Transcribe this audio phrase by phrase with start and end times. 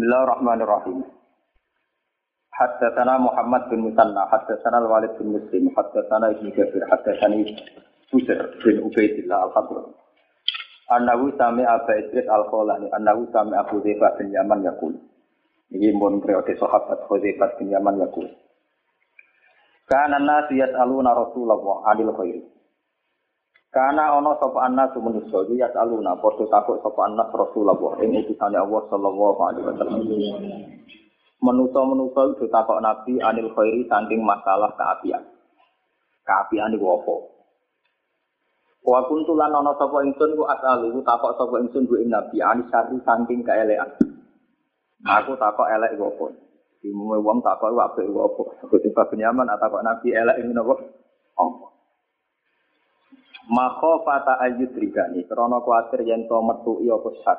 [0.00, 1.04] Bismillahirrahmanirrahim.
[2.56, 7.44] Haddatsana Muhammad bin Musanna, haddatsana Al-Walid bin Muslim, haddatsana Ibnu Jabir, haddatsani
[8.08, 9.92] Busir bin Ubaidillah Al-Khadrami.
[10.88, 14.96] Annahu sami Aba Idris Al-Kholani, annahu sami Abu Dhaifah bin Yaman Yakul.
[15.68, 18.24] Ini pun periode sahabat Hudzaifah bin Yaman Yakul.
[19.84, 22.40] Kana nasu yas'aluna Rasulullah anil khairi.
[23.70, 28.82] Karena ono sapa anna sumunusya iki yas'aluna padha takut sapa anna Rasulullah ing utusane Allah
[28.90, 30.02] sallallahu alaihi wasallam.
[31.38, 35.22] Menusa-menusa itu takut Nabi anil khairi saking masalah keapian.
[36.26, 37.14] Keapian iku apa?
[38.82, 40.42] Wa kuntu lan ana sapa ingsun ku
[40.90, 43.86] ku takok sapa ingsun ku ing Nabi ani sari saking kaelekan.
[45.06, 46.26] Aku takok elek iku apa?
[46.82, 48.42] Dimume wong takok apik iku apa?
[48.66, 50.58] Aku tiba Benyamin takok Nabi elek ini?
[50.58, 51.69] Apa?
[53.48, 57.38] Maka fata ayut rigani, krono kuatir yen to metu iya pusat.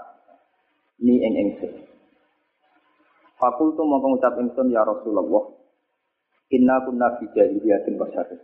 [1.06, 1.74] Ni ing ingsun.
[3.38, 5.46] Fakultu mau mengucap ingsun ya Rasulullah.
[6.52, 8.38] Inna kunna fi jahiliyatin basyari.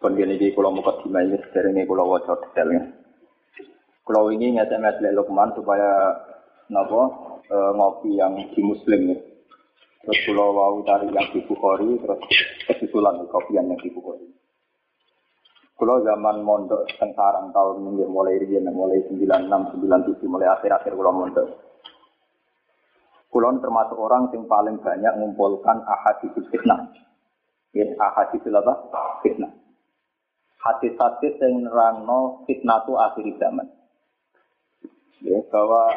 [0.00, 2.88] Kon gene iki kula muka dimai wis derenge kula waca detailnya.
[4.00, 6.16] Kula ini ngetes Lek Lukman supaya
[6.72, 9.18] napa e, ngopi yang di muslim ya.
[10.08, 12.16] Terus kula wau dari yang di Bukhari terus
[12.64, 14.39] kesusulan kopian yang di Bukhari.
[15.80, 21.08] Kulo zaman mondok teng sarang tahun minggu mulai riyen mulai 96 97 mulai akhir-akhir kulo
[21.08, 21.48] mondok.
[23.32, 26.84] Kulo termasuk orang yang paling banyak mengumpulkan ahadits fitnah.
[27.72, 28.92] Ya, ahadits apa?
[29.24, 29.56] Fitnah.
[30.60, 33.64] Hadis-hadis yang nerangno fitnah itu akhir zaman.
[35.24, 35.96] Ya, bahwa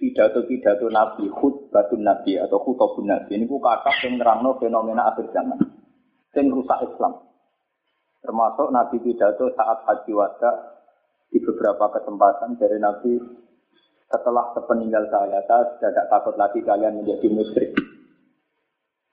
[0.00, 5.60] pidato-pidato Nabi, khutbatun Nabi atau khutbah Nabi ini bukan kata yang nerangno fenomena akhir zaman.
[6.32, 7.33] Yang rusak Islam.
[8.24, 10.80] Termasuk Nabi pidato saat haji wada
[11.28, 13.20] di beberapa kesempatan dari Nabi
[14.08, 17.76] setelah sepeninggal saya, saya tidak takut lagi kalian menjadi musyrik.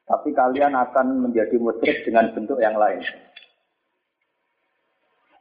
[0.07, 3.03] Tapi kalian akan menjadi musyrik dengan bentuk yang lain.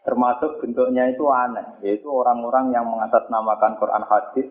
[0.03, 4.49] Termasuk bentuknya itu aneh, yaitu orang-orang yang mengatasnamakan Quran hadis,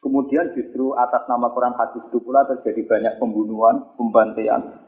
[0.00, 4.87] kemudian justru atas nama Quran hadis itu pula terjadi banyak pembunuhan, pembantaian,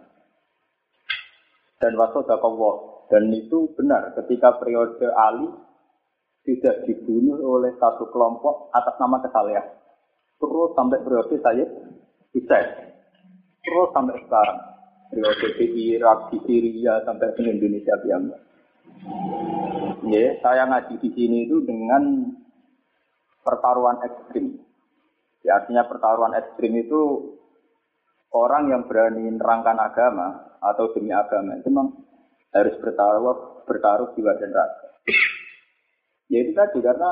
[1.81, 5.49] dan wasodakallah dan itu benar ketika periode Ali
[6.45, 9.67] tidak dibunuh oleh satu kelompok atas nama kesalahan.
[10.41, 11.65] Terus sampai periode saya
[12.33, 12.69] Hussein.
[13.61, 14.61] Terus sampai sekarang.
[15.11, 18.37] Periode di Irak, di Syria, sampai ke Indonesia biasa.
[20.07, 22.31] Ya, saya ngaji di sini itu dengan
[23.43, 24.63] pertaruhan ekstrim.
[25.43, 27.35] Ya, artinya pertaruhan ekstrim itu
[28.31, 31.97] orang yang berani nerangkan agama atau demi agama itu memang
[32.53, 34.89] harus bertaruh bertaruh jiwa dan raga.
[36.31, 37.11] Ya itu tadi karena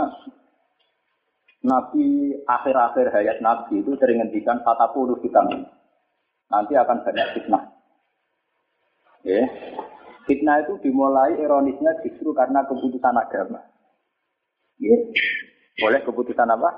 [1.64, 5.66] Nabi akhir-akhir hayat Nabi itu sering ngendikan kata puluh vitamin.
[6.48, 7.64] Nanti akan banyak fitnah.
[9.26, 9.42] Ya.
[10.24, 13.60] Fitnah itu dimulai ironisnya justru karena keputusan agama.
[14.78, 14.96] Ya.
[15.82, 16.70] Boleh keputusan apa?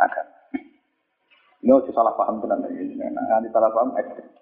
[0.00, 0.32] Agama.
[1.60, 2.64] Ini harus salah paham tenan.
[2.64, 4.39] Nanti salah paham ekstrim.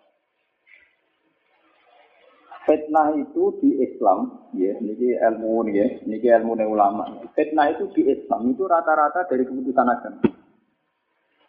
[2.68, 7.16] Fitnah itu di Islam, ya, ini ilmu ya, ini ilmu ulama.
[7.32, 10.20] Fitnah itu di Islam itu rata-rata dari keputusan agama.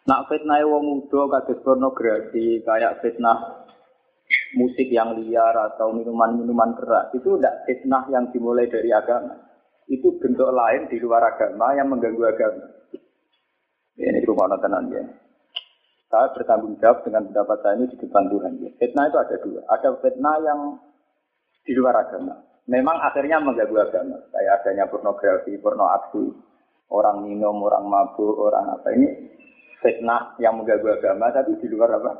[0.08, 3.68] Nak fitnah wong muda kados pornografi, kayak fitnah
[4.56, 9.36] musik yang liar atau minuman-minuman keras, itu tidak fitnah yang dimulai dari agama.
[9.92, 12.64] Itu bentuk lain di luar agama yang mengganggu agama.
[14.00, 15.04] Ya, ini rumah tenan ya.
[16.08, 18.52] Saya bertanggung jawab dengan pendapat saya ini di depan Tuhan.
[18.64, 18.70] Ya.
[18.80, 19.60] Fitnah itu ada dua.
[19.68, 20.60] Ada fitnah yang
[21.64, 22.34] di luar agama.
[22.70, 24.16] Memang akhirnya mengganggu agama.
[24.30, 26.24] Kayak adanya pornografi, porno aksi,
[26.92, 29.08] orang minum, orang mabuk, orang apa ini
[29.80, 32.12] fitnah yang mengganggu agama, tapi di luar apa?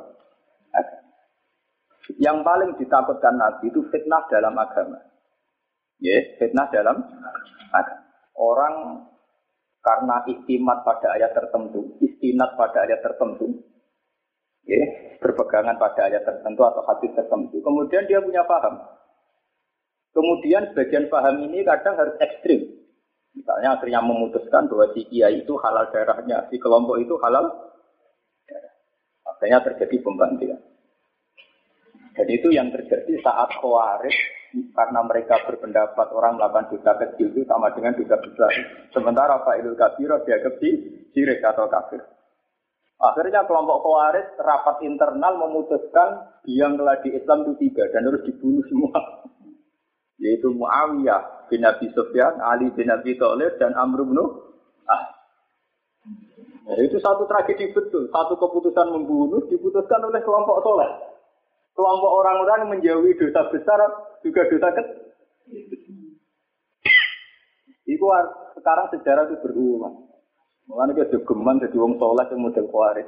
[2.17, 4.99] Yang paling ditakutkan Nabi itu fitnah dalam agama.
[6.01, 6.97] Ya, fitnah dalam
[7.71, 8.03] agama.
[8.35, 8.75] Orang
[9.81, 13.61] karena istimat pada ayat tertentu, istinat pada ayat tertentu,
[14.65, 14.81] ya,
[15.21, 17.61] berpegangan pada ayat tertentu atau hadis tertentu.
[17.61, 18.81] Kemudian dia punya paham.
[20.11, 22.67] Kemudian bagian paham ini kadang harus ekstrim.
[23.31, 27.47] Misalnya akhirnya memutuskan bahwa si kiai itu halal darahnya, si kelompok itu halal.
[29.23, 30.59] Akhirnya terjadi pembantian.
[32.11, 34.13] Dan itu yang terjadi saat khawarij
[34.51, 38.51] karena mereka berpendapat orang melakukan dosa kecil itu sama dengan dosa besar.
[38.91, 42.03] Sementara Pak Ilul Kabiro dia kecil, sirik atau kafir.
[42.99, 48.61] Akhirnya kelompok khawarij rapat internal memutuskan yang telah di Islam itu tiga dan harus dibunuh
[48.67, 48.99] semua
[50.21, 54.21] yaitu Muawiyah bin Abi Sufyan, Ali bin Abi Thalib dan Amr bin
[54.85, 55.03] Ah.
[56.61, 58.05] Nah, itu satu tragedi betul.
[58.13, 60.89] Satu keputusan membunuh diputuskan oleh kelompok soleh.
[61.73, 63.79] Kelompok orang-orang menjauhi dosa besar
[64.21, 64.99] juga dosa kecil.
[67.89, 68.05] Itu
[68.61, 70.05] sekarang sejarah itu berulang.
[70.69, 73.07] Mulane kita geman jadi wong soleh yang model kuarit.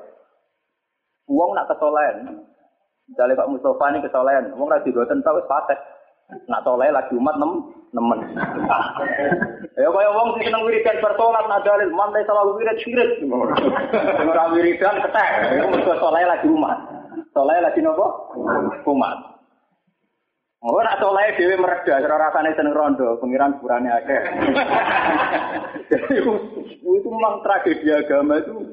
[1.29, 2.47] Wong nak kesolehan.
[3.07, 5.47] Misalnya Pak Mustafa ini kesolehan, wong lagi digoten tau wis.
[6.29, 7.51] Nak soleh lagi umat nem
[7.93, 8.19] nemen.
[9.77, 13.09] Ya kaya wong sing seneng wiridan bersolat nak dalil man dai salah wirid sirik.
[14.23, 15.29] Ora wiridan ketek.
[15.59, 16.77] Iku mergo soleh lagi umat.
[17.33, 18.07] Soleh lagi nopo?
[18.85, 19.33] Umat.
[20.63, 24.21] Oh, nak soleh dewi mereda, cara rasanya seneng rondo, pengiran burane akeh.
[25.91, 28.63] Jadi itu memang tragedi agama itu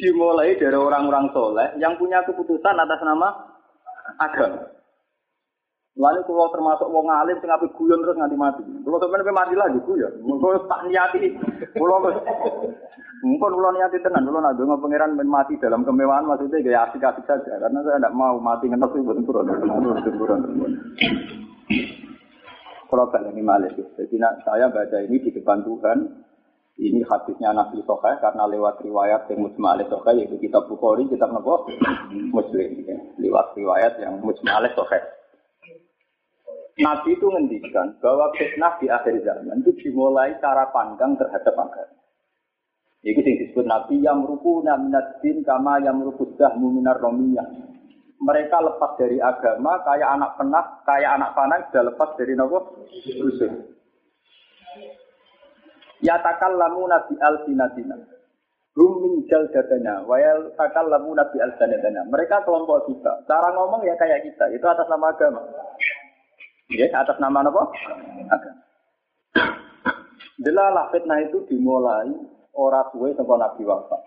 [0.00, 3.28] dimulai dari orang-orang soleh yang punya keputusan atas nama
[4.16, 4.64] agama.
[5.94, 8.66] Lalu kalau termasuk wong alim sing ape guyon terus nganti mati.
[8.82, 10.10] Kalau sampeyan mati lagi guyon.
[10.26, 11.38] Mengko tak niati.
[11.70, 12.02] Kalau
[13.22, 17.22] mungkin kalau niati tenan, kalau nak donga pangeran men mati dalam kemewahan maksudnya gaya asik-asik
[17.30, 18.74] saja karena saya tidak mau mati itu
[19.06, 19.46] bukan buron.
[20.18, 20.40] Buron.
[22.90, 26.26] Kalau ini malah Jadi saya baca ini di depan Tuhan.
[26.74, 31.30] Ini hadisnya Nabi Sokai karena lewat riwayat yang Musma Alih Sokai yaitu kitab Bukhari, kitab
[31.30, 31.78] Nabi
[32.34, 32.82] Muslim.
[32.82, 32.98] Ya.
[33.22, 34.98] Lewat riwayat yang Musma Alih Sokai.
[36.74, 41.94] Nabi itu ngendikan bahwa fitnah di akhir zaman itu dimulai cara pandang terhadap agama.
[43.04, 47.46] Ini yang disebut Nabi yang merupu minat din kama yang merupu dahmu minar romiyah.
[48.18, 52.88] Mereka lepas dari agama kayak anak penak, kayak anak panah sudah lepas dari nopo
[53.20, 53.52] rusuh.
[56.00, 57.96] Takal lamu nabi al sinatina.
[58.74, 61.52] Hum min jaldatana, wayal takal lamu nabi al
[62.08, 63.28] Mereka kelompok kita.
[63.28, 64.48] Cara ngomong ya kayak kita.
[64.56, 65.44] Itu atas nama agama.
[66.74, 67.62] Ya, atas nama apa?
[68.34, 68.62] Agama.
[70.34, 72.10] Delalah fitnah itu dimulai
[72.52, 74.02] orang tua sampai Nabi wafat.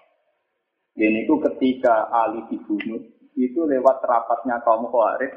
[0.97, 2.99] Ini itu ketika Ali dibunuh,
[3.37, 5.31] itu lewat rapatnya kaum Khawarij.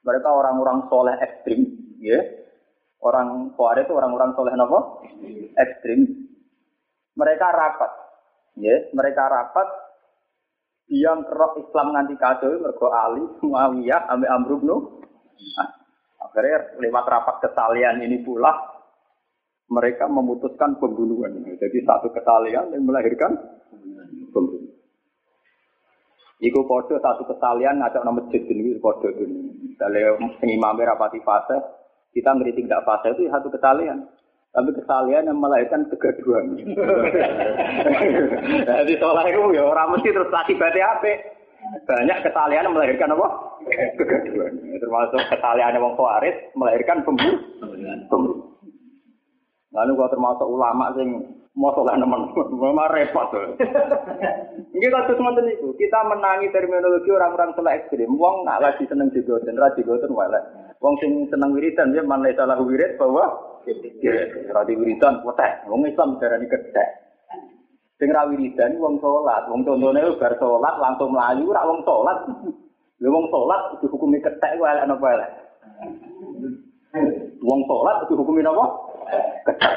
[0.00, 1.66] Mereka orang-orang soleh ekstrim,
[1.98, 2.20] ya.
[3.02, 4.80] Orang Khawarij itu orang-orang soleh apa?
[5.56, 6.00] Ekstrim.
[7.16, 7.92] Mereka rapat,
[8.60, 8.76] ya.
[8.92, 9.68] Mereka rapat
[10.90, 14.52] yang kerok Islam nganti kacau mergo Ali, Muawiyah, Amir Amr
[16.20, 18.52] Akhirnya lewat rapat kesalian ini pula
[19.70, 21.40] mereka memutuskan pembunuhan.
[21.56, 23.38] Jadi satu kesalian yang melahirkan
[24.34, 24.70] pembunuhan.
[26.40, 29.68] Iku podo satu kesalian ngajak nama masjid ini podo ini.
[29.72, 31.56] Misalnya imam rapati fase,
[32.16, 34.08] kita ngeritik tidak fase itu satu kesalian.
[34.50, 36.58] Tapi kesalian yang melahirkan kegaduhan.
[38.66, 41.12] Jadi soalnya itu ya orang mesti terus akibatnya apa?
[41.70, 43.28] Banyak kesalahan melahirkan apa?
[43.94, 44.52] Kegaduhan.
[44.78, 47.38] Termasuk kesalahan yang khawaris melahirkan pembunuh.
[49.70, 51.08] Lalu kalau termasuk ulama sing
[51.54, 53.58] mau soleh teman, memang repot tuh.
[54.70, 58.10] Ini kasus mantan itu, kita menangi terminologi orang-orang soleh ekstrim.
[58.18, 60.40] Wong nggak lagi seneng jigoten, ra jigoten wae.
[60.78, 65.66] Wong sing seneng wiridan dia mana salah wirid bahwa wiridan potek.
[65.70, 67.09] Wong Islam darani kedek.
[68.00, 72.18] Sing ra wiridan wong salat, wong contone bar salat langsung mlayu ora wong salat.
[72.96, 75.30] Lha wong salat dihukumi ketek ku elek napa elek.
[77.44, 78.64] Wong salat dihukumi napa?
[79.44, 79.74] Ketek.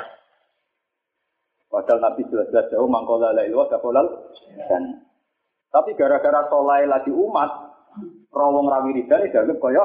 [1.68, 4.08] Padahal Nabi jelas-jelas jauh mangkola la ilaha illallah
[4.72, 5.04] dan
[5.74, 7.50] tapi gara-gara solai lagi umat,
[8.32, 9.84] rawong rawiridan dianggap kaya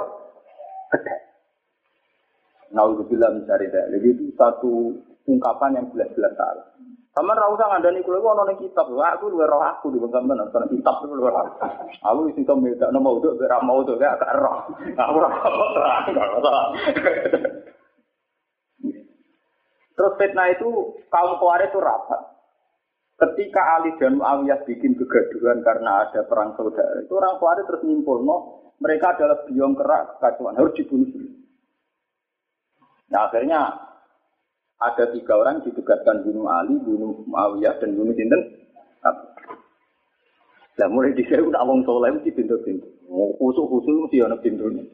[0.94, 1.18] ketek.
[2.70, 3.66] Nauzubillah min syari
[3.98, 4.94] Itu satu
[5.26, 6.68] ungkapan yang jelas-jelas salah.
[7.18, 8.86] Sama ra usah ngandani kula ono ning kitab.
[8.94, 11.50] Aku luwe roh aku di sampean ono kitab luwe roh.
[12.06, 14.70] Aku isi to beda nama udah ora mau tuh gak roh.
[14.94, 16.62] Aku ora
[19.98, 22.22] Terus fitnah itu kaum Khawarij itu rapat.
[23.18, 28.22] Ketika Ali dan Muawiyah bikin kegaduhan karena ada perang saudara, itu orang Khawarij terus nyimpul,
[28.22, 31.10] no, mereka adalah biong kerak kacauan harus dibunuh.
[33.10, 33.87] Nah akhirnya
[34.78, 38.42] ada tiga orang ditugaskan bunuh Ali, bunuh Muawiyah, dan bunuh Sinten.
[40.78, 42.86] Nah, mulai di sini udah awang soleh mesti pintu-pintu.
[43.10, 44.86] Khusus khusus mesti ada pintunya.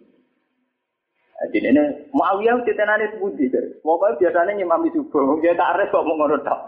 [1.53, 3.53] Jadi ini Muawiyah kita nanti sebudi
[3.85, 6.61] Pokoknya biasanya nyimami subuh, dia tak ares kok mau ngono tok.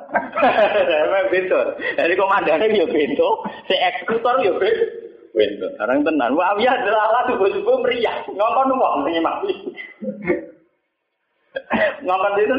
[0.85, 1.57] Memang pintu.
[1.97, 3.29] Jadi komandannya dia pintu,
[3.65, 4.53] si eksekutor dia
[5.33, 5.65] pintu.
[5.73, 9.53] Sekarang tenan, Muawiyah adalah subuh subuh meriah, ngomong ngomong nyimami.
[12.05, 12.57] Ngomong itu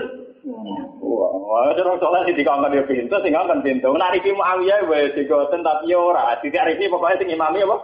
[0.48, 3.92] Wah, terus soalnya sih dikongkon dia pintu, sih ngongkon pintu.
[3.92, 6.40] Nah, Riki Muawiyah, wes digoten tapi ora.
[6.40, 7.78] Tidak Riki pokoknya sing imami apa?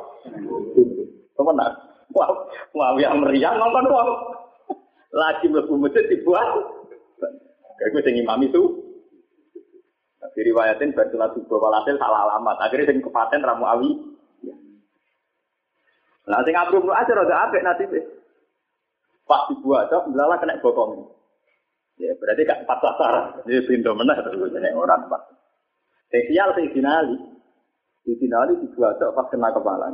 [1.36, 1.72] Kemenak.
[2.15, 2.29] Wah,
[2.72, 4.10] Muawiyah meriang ngongkon wong.
[5.12, 6.48] Lagi mlebu masjid dibuat.
[7.84, 8.63] Kayak sing imami itu.
[10.34, 12.58] Diriwayatin bersulat subuh walhasil salah alamat.
[12.63, 13.91] Akhirnya sing kepaten ramu awi.
[16.24, 18.00] Nah, sing abru aja rada apik nasibe.
[19.27, 21.23] Pak dibuat belalah kena bokong.
[22.01, 23.25] Ya berarti gak empat sasaran.
[23.45, 25.21] Ini pintu menah terus ini orang empat.
[26.09, 27.17] Spesial sih finali.
[28.03, 29.93] Di finali dibuat pas kena kepala.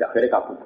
[0.00, 0.58] Ya akhirnya kabur.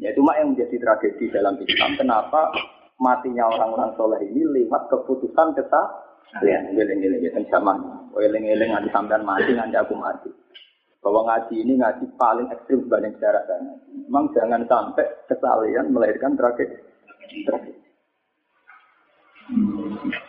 [0.00, 1.94] Ya itu mak yang menjadi tragedi dalam Islam.
[2.00, 2.50] Kenapa
[2.96, 5.86] matinya orang-orang soleh ini lewat keputusan kesah
[6.32, 10.32] kalian ngeling-ngeling ya zaman ngeling-ngeling nanti sampean mati nanti aku mati
[11.02, 13.42] bahwa ngaji ini ngaji paling ekstrim dibanding sejarah.
[14.06, 16.78] Memang jangan sampai kesalahan melahirkan tragedi.
[17.42, 17.81] tragedi.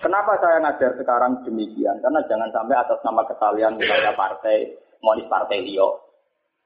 [0.02, 2.02] Kenapa saya ngajar sekarang demikian?
[2.02, 6.02] Karena jangan sampai atas nama kesalahan misalnya partai, monis partai Rio.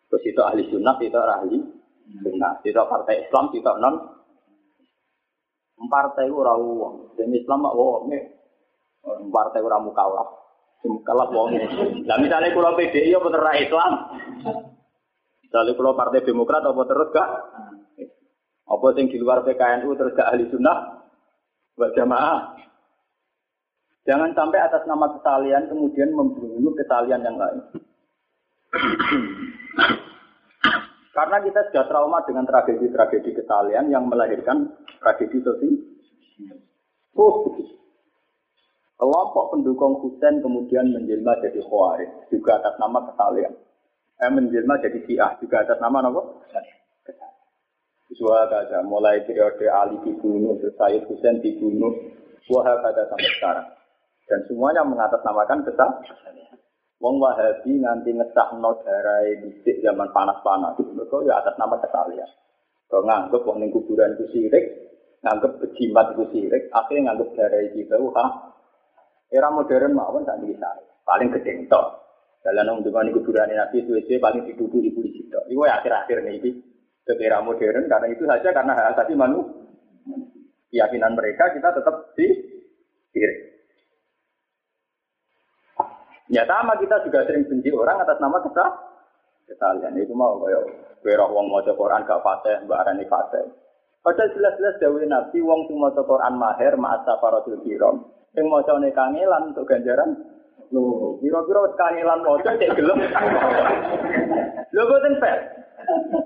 [0.07, 1.59] Terus itu ahli sunnah, itu ahli
[2.23, 2.53] sunnah.
[2.63, 3.95] Itu partai Islam, itu non.
[5.87, 7.13] Partai itu uang.
[7.19, 8.09] Dan Islam mak uang.
[9.29, 10.27] Partai itu mukawaf.
[10.87, 11.57] Kalau wong.
[12.05, 13.93] Lah misalnya kalau PDI apa terus Islam?
[15.43, 17.29] Misalnya kalau Partai Demokrat apa terus gak?
[18.67, 20.96] Apa yang di luar PKNU terus gak ahli sunnah?
[21.77, 22.57] Buat jamaah.
[24.09, 27.59] Jangan sampai atas nama kesalian kemudian membunuh kesalian yang lain.
[31.13, 35.75] Karena kita sudah trauma dengan tragedi-tragedi kesalian yang melahirkan tragedi sosial.
[37.17, 37.49] Oh,
[38.97, 43.53] Kelompok pendukung Husain kemudian menjelma jadi Khawarij, juga atas nama kesalian.
[44.17, 46.21] Eh, menjelma jadi Syiah, juga atas nama apa?
[48.15, 51.91] Suara kata, mulai periode Ali dibunuh, Sayyid Husain dibunuh,
[52.47, 53.67] suara kata sampai sekarang.
[54.27, 56.27] Dan semuanya mengatasnamakan kesalahan.
[56.97, 60.73] Wong Wahabi nganti ngesah no darai bisik zaman panas-panas.
[60.81, 62.29] Mereka ya atas nama kesalian.
[62.89, 64.65] Kalau nganggep wong ning kuburan itu sirik,
[65.21, 68.55] nganggep bejimat itu sirik, akhirnya nganggep darai itu wah
[69.27, 70.71] Era modern mawon tak bisa.
[71.03, 71.85] Paling gede tok.
[72.47, 75.51] Dalam nang di kuburan Nabi suwe paling dituduh di polisi tok.
[75.51, 76.39] Iku ya akhir-akhir nih
[77.15, 77.23] iki.
[77.23, 79.55] Era modern karena itu saja karena hak asasi manusia.
[80.67, 82.27] Keyakinan mereka kita tetap di
[83.15, 83.35] diri.
[86.27, 88.65] Ya sama kita juga sering benci orang atas nama kita
[89.47, 89.95] kesalahan.
[89.95, 90.63] Itu mau kayak
[90.99, 93.47] berok wong mau Quran gak fase, mbak Arani fase.
[94.03, 98.07] Padahal jelas-jelas Dewi Nabi wong sing maca Quran mahir ma'at safaratul kiram.
[98.35, 100.15] Sing maca ne kangelan untuk ganjaran.
[100.67, 102.99] Lho, pira-pira wis kangelan maca cek gelem.
[104.75, 105.56] Lho boten fair.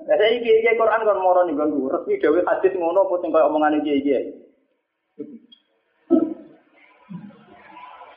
[0.06, 1.86] Saya iki iki Quran kon moro ning nggonku.
[1.86, 4.18] Resmi dhewe hadis ngono apa sing koyo omongane iki iki.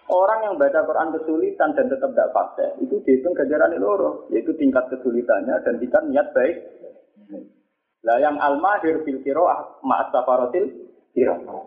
[0.06, 4.86] Orang yang baca Quran kesulitan dan tetap tidak fase, itu dihitung ganjaran loro, yaitu tingkat
[4.94, 6.62] kesulitannya dan tingkat niat baik.
[8.06, 11.66] Lah yang al-mahir fil qiraah ma'as safaratil qiraah.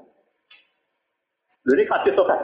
[1.67, 2.43] Jadi hadis sokan.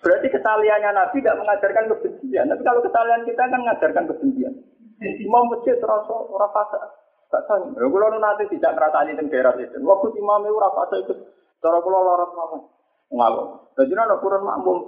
[0.00, 2.19] Berarti kesaliannya Nabi tidak mengajarkan kebencian.
[2.30, 4.54] Tapi kalau kesalian kita kan mengajarkan kebencian.
[5.00, 6.78] Imam masjid terasa orang fasa.
[7.30, 7.72] Gak tahu.
[7.74, 9.78] Kalau nanti tidak merasani di daerah itu.
[9.82, 11.14] Waktu imam orang fasa itu.
[11.60, 12.56] Cara kalau lorot apa?
[13.10, 13.42] Ngaku.
[13.80, 14.78] Jadi ada kurang makmum.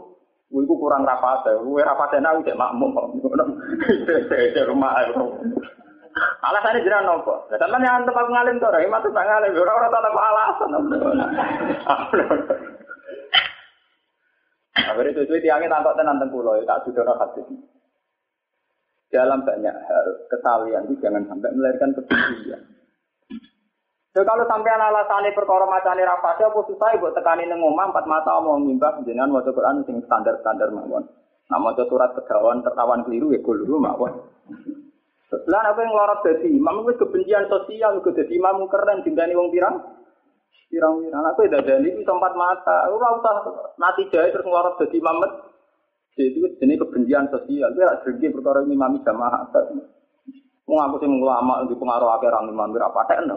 [0.52, 1.56] Iku kurang rapasa.
[1.64, 2.92] Gue rapasa nak udah makmum.
[4.68, 4.92] Rumah
[6.42, 7.48] Alasannya jiran nopo.
[7.48, 9.56] Sama yang antum aku ngalim tuh, orang itu tak ngalim.
[9.56, 10.70] Orang orang tak alasan.
[14.90, 17.46] Akhirnya itu itu tiangnya tampak tenan pulau, tak sudah hadis.
[19.12, 22.62] Dalam banyak hal, kesalian itu jangan sampai melahirkan kebencian.
[24.12, 28.36] Jadi kalau sampai alasannya perkara macane rapasnya, apa susah buat tekani neng omah empat mata
[28.44, 31.08] mau ngimbah jenengan waca Quran sing standar standar mawon.
[31.48, 34.12] Nah maca surat kegawan tertawan keliru ya keliru mawon.
[35.48, 39.80] Lah apa yang lorot dadi imam kebencian sosial kok dadi imam keren dintani wong pirang?
[40.72, 42.88] Pirang-pirang aku ya dadani iki tempat mata.
[42.88, 43.34] Ora usah
[43.76, 45.20] mati jae terus ngelorot dadi imam.
[46.16, 47.76] Jadi itu jenis kebencian sosial.
[47.76, 49.52] Dia dengki perkara imam jamaah.
[50.64, 53.28] Wong aku sing ulama di pengaruh akeh orang imam ora paten.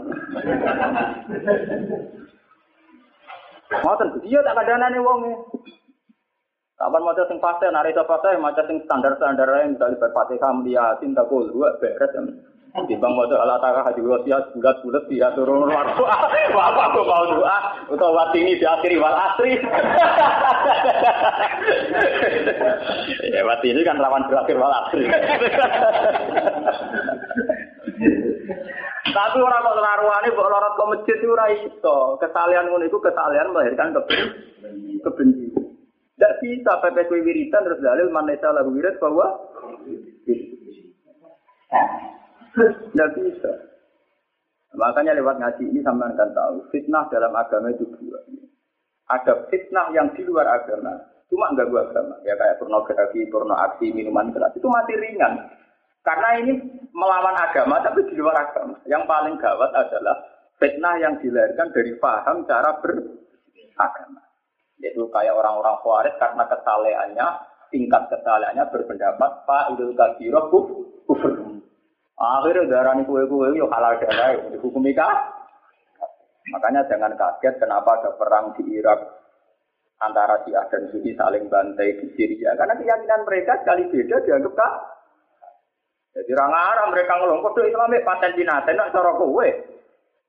[3.84, 5.34] Ngoten dia tak kadanane wong e.
[6.76, 11.48] Kapan maca sing fase, nari fase, maca sing standar-standar yang misalnya berfatihah, dia cinta kul,
[11.48, 12.12] dua beres.
[12.76, 16.28] Timbang maca ala taka hadi wasiat bulat-bulat dia turun luar doa.
[16.52, 17.88] Apa aku mau doa?
[17.88, 19.56] Untuk waktu ini diakhiri wal asri.
[23.32, 25.08] ya waktu ini kan lawan berakhir wal asri.
[29.16, 32.20] Tapi orang kok naruhane mbok lorot ke masjid itu ora iso.
[32.20, 33.96] Kesalian ngono iku kesalian melahirkan
[35.00, 35.64] kebencian.
[36.16, 39.32] Tidak bisa pepes wiritan terus dalil mana lagu wirid bahwa
[42.92, 43.52] tidak bisa.
[44.76, 48.20] Makanya lewat ngaji ini sampai akan tahu fitnah dalam agama itu dua.
[49.06, 50.98] ada fitnah yang di luar agama.
[51.30, 52.16] Cuma enggak gua agama.
[52.26, 54.54] Ya kayak pornografi, porno aksi, minuman keras.
[54.58, 55.46] Itu masih ringan.
[56.06, 56.54] Karena ini
[56.94, 58.78] melawan agama tapi di luar agama.
[58.86, 60.16] Yang paling gawat adalah
[60.58, 64.22] fitnah yang dilahirkan dari paham cara beragama.
[64.82, 67.28] Yaitu kayak orang-orang khawarij karena kesalehannya,
[67.72, 71.64] tingkat kesalehannya berpendapat Pak Idul Kabiro kufur.
[72.16, 75.36] Akhirnya darah ini kue-kue yuk halal darah, hukum nikah.
[76.54, 79.02] Makanya jangan kaget kenapa ada perang di Irak
[80.00, 82.54] antara Syiah dan Sunni saling bantai di Syria.
[82.54, 84.74] Karena keyakinan mereka sekali beda dianggap kak.
[86.16, 89.48] Jadi orang Arab mereka ngomong kode Islam paten jinaten, nak cara kowe.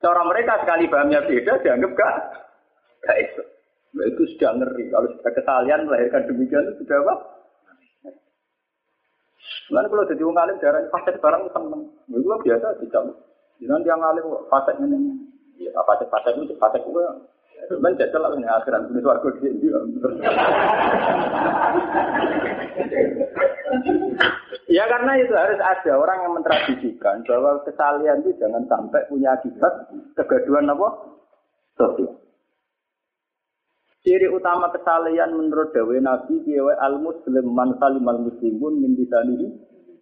[0.02, 2.16] Cara mereka sekali pahamnya beda dianggap kak.
[3.06, 3.42] Gak itu.
[3.96, 4.84] Nah, itu sudah ngeri.
[4.90, 7.14] Kalau sudah kesalahan melahirkan demikian itu sudah apa?
[9.66, 11.82] Lalu kalau jadi orang alim darah fasek barang seneng.
[12.06, 13.04] Itu biasa tidak.
[13.58, 14.98] Jangan dia ngalim fasek ini.
[15.58, 17.06] Ya fasek fasek itu fasek gue.
[17.80, 19.66] Men jajal lah ini akhiran ini suarga di sini.
[24.70, 29.88] Ya karena itu harus ada orang yang mentradisikan bahwa kesalian itu jangan sampai punya akibat
[30.14, 30.88] kegaduhan apa?
[31.80, 32.25] Sosial.
[34.06, 39.50] Ciri utama kesalehan menurut Dawe Nabi kiai al muslim man salimal muslimun min disanihi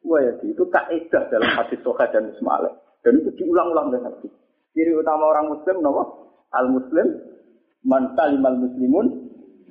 [0.04, 2.68] wa yadi itu kaidah dalam hadis Soha dan Ismail
[3.00, 4.28] dan itu diulang-ulang dengan hadis.
[4.76, 6.04] Ciri utama orang muslim napa?
[6.52, 7.16] Al muslim
[7.88, 9.06] man salimal muslimun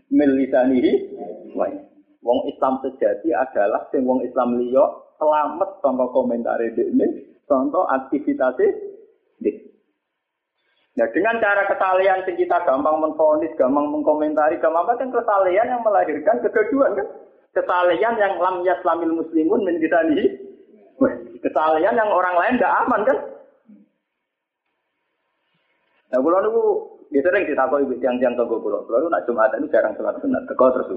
[0.09, 1.13] min lisanihi
[1.53, 1.69] wa
[2.25, 4.81] Wong Islam sejati adalah sing wong Islam liya
[5.21, 8.71] selamat tanpa komentar ini, contoh aktivitasnya
[10.93, 16.37] Nah dengan cara kesalahan yang kita gampang menfonis, gampang mengkomentari, gampang kan kesalahan yang melahirkan
[16.45, 17.07] kegaduhan kan.
[17.53, 20.25] Kesalahan yang lam yaslamil muslimun menjadi
[21.41, 23.17] Kesalahan yang orang lain tidak aman kan.
[26.13, 26.63] Nah kalau niku
[27.09, 28.85] ya sering ditakoi tiang-tiang tonggo pulau.
[28.85, 29.25] Kalau nak
[29.57, 30.89] ini jarang sholat sunat, teko terus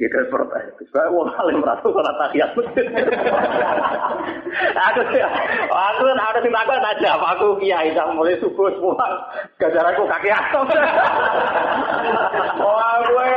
[0.00, 0.64] Gitu protes.
[0.96, 2.88] Saya mau paling merasa sholat tahiyat masjid.
[4.88, 5.00] aku
[5.68, 7.10] aku kan ada yang takut aja.
[7.36, 8.96] Aku kiai yang mulai subuh semua.
[9.60, 10.72] Gajar aku kaki atom.
[12.64, 13.32] Wah gue,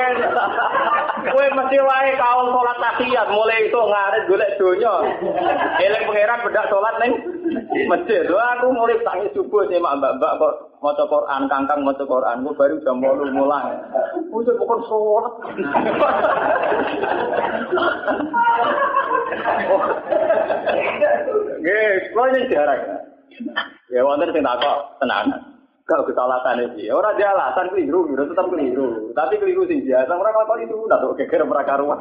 [1.36, 3.28] gue mesti wae kaum sholat tahiyat.
[3.28, 4.96] Mulai itu ngarit golek donya.
[5.84, 7.12] Eling pangeran bedak sholat neng
[7.92, 8.24] masjid.
[8.32, 12.76] Wah aku mulai tangi subuh sih mbak-mbak kok maca Quran, kangkang maca Quran, gue baru
[12.84, 13.72] jam 8 mulai.
[14.36, 15.34] Wis bukan sholat.
[21.62, 22.82] Nggih, kula ini jarang.
[23.94, 25.42] Ya wonten sing takok tenanan.
[25.84, 29.12] Kalau kesalahan itu, ya orang dia alasan keliru, keliru tetap keliru.
[29.12, 32.00] Tapi keliru sih biasa, orang lakon itu udah tuh kira mereka rumah.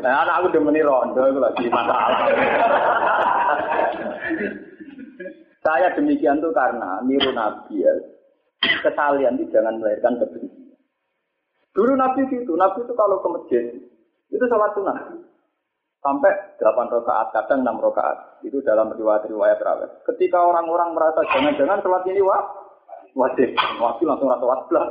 [0.00, 2.32] Nah, anak aku udah meni rondo, itu lagi masalah.
[5.60, 7.92] Saya demikian tuh karena niru Nabi ya.
[8.80, 10.61] Kesalian itu jangan melahirkan kebencian.
[11.72, 13.64] Dulu Nabi itu, Nabi itu kalau ke masjid,
[14.28, 14.96] itu sholat sunnah.
[16.02, 18.42] Sampai 8 rakaat, kadang 6 rakaat.
[18.44, 20.02] Itu dalam riwayat-riwayat rawat.
[20.04, 22.42] Ketika orang-orang merasa jangan-jangan sholat ini wah,
[23.16, 23.54] wajib.
[23.80, 24.86] Wajib langsung rasa sholat belah.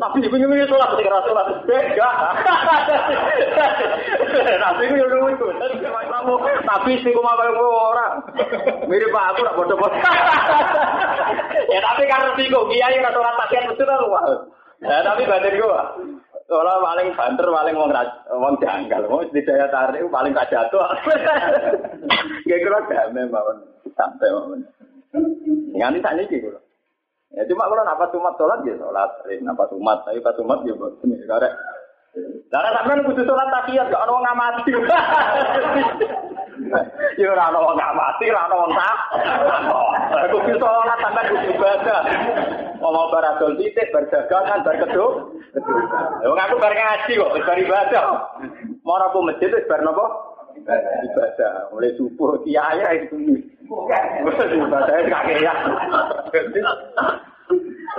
[0.00, 1.46] Nabi ini sholat ketika rasa sholat.
[1.66, 2.08] Beda.
[4.64, 5.46] Nabi ini itu.
[6.64, 8.12] Nabi sih kuma kayak orang.
[8.88, 10.00] Mirip pak aku nak bodoh-bodoh.
[11.70, 14.22] Ya tapi karena sih kok kiai rasa sholat takian betul lah.
[14.80, 15.82] Ya tapi badan gua.
[16.50, 17.90] Soalnya paling banter, paling wong
[18.42, 20.82] wong janggal, wong di daya tarik paling gak jatuh.
[22.50, 23.62] Gak kira damai mawon,
[23.94, 24.60] sampai mawon.
[25.70, 26.58] Nganti tak niki kula.
[27.30, 30.74] Ya cuma kalau napa sumat sholat ya sholat, sering napa sumat, tapi pas sumat ya
[30.74, 31.54] buat ini karek.
[32.50, 34.72] Karena sampean kudu sholat takiyat gak ono ngamati.
[37.14, 38.98] Ya ora ono wong ngamati, ora ono wong tak.
[40.34, 42.00] Kudu sholat sampean kudu ibadah.
[42.82, 45.12] Ngomong baradol titik, berdagangan, berkeduk.
[46.26, 48.04] Wong aku bar ngaji kok, bar ibadah.
[48.82, 50.06] Mau aku masjid wis bar napa?
[51.06, 51.70] Ibadah.
[51.70, 53.46] Mulai subuh kiai itu.
[53.70, 55.54] Ibadah kakek ya.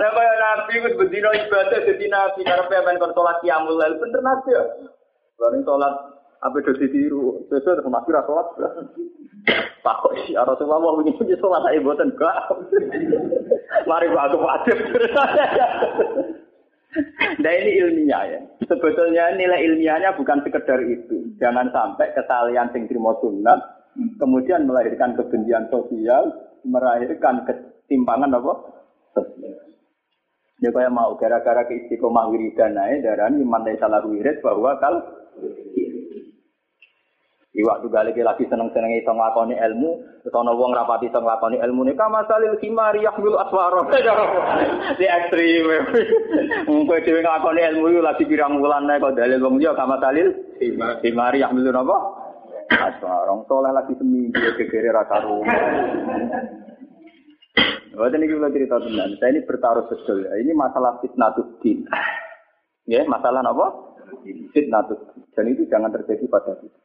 [0.00, 4.20] Lah kaya nabi wis bendina ibadah dadi nabi karepe men kon salat qiyamul lail bener
[4.24, 4.64] nabi ya.
[5.36, 5.94] Bareng salat
[6.42, 8.46] apa do ditiru, sesuai dengan nabi ra salat.
[9.82, 12.36] Pak kok si Rasulullah ini punya salat ae mboten gak.
[13.88, 14.76] Mari aku wajib.
[17.40, 18.40] Nah ini ilmiah ya.
[18.68, 21.32] Sebetulnya nilai ilmiahnya bukan sekedar itu.
[21.40, 23.82] Jangan sampai kesalahan sing trimo sunat
[24.16, 26.32] kemudian melahirkan kebencian sosial,
[26.64, 28.52] melahirkan ketimpangan apa?
[30.62, 35.02] Ya kayak mau gara-gara keistiqomah wiridan naik darah ini mandai salah wirid bahwa kalau
[37.52, 41.60] Iwak juga lagi lagi seneng seneng itu ngelakoni ilmu, terus ono wong rapati itu ngelakoni
[41.60, 41.92] ilmu nih.
[42.00, 43.92] Kama salil kimari yahmil aswaro.
[44.98, 45.68] Di ekstrim.
[46.64, 48.96] Mungkin dia ngelakoni ilmu itu lagi pirang bulan nih.
[49.04, 50.32] Kau dalil wong dia kama salil
[51.04, 51.96] kimari yahmil apa?
[52.72, 53.44] Aswaro.
[53.44, 55.52] Soleh lagi seminggu gegere rasa rumah.
[57.92, 60.32] Waktu ini kita cerita tentang saya ini bertaruh betul ya.
[60.40, 61.84] Ini masalah fitnatuddin.
[62.88, 63.66] Ya, masalah apa?
[64.56, 65.28] Fitnatuddin.
[65.36, 66.80] Dan itu jangan terjadi pada kita.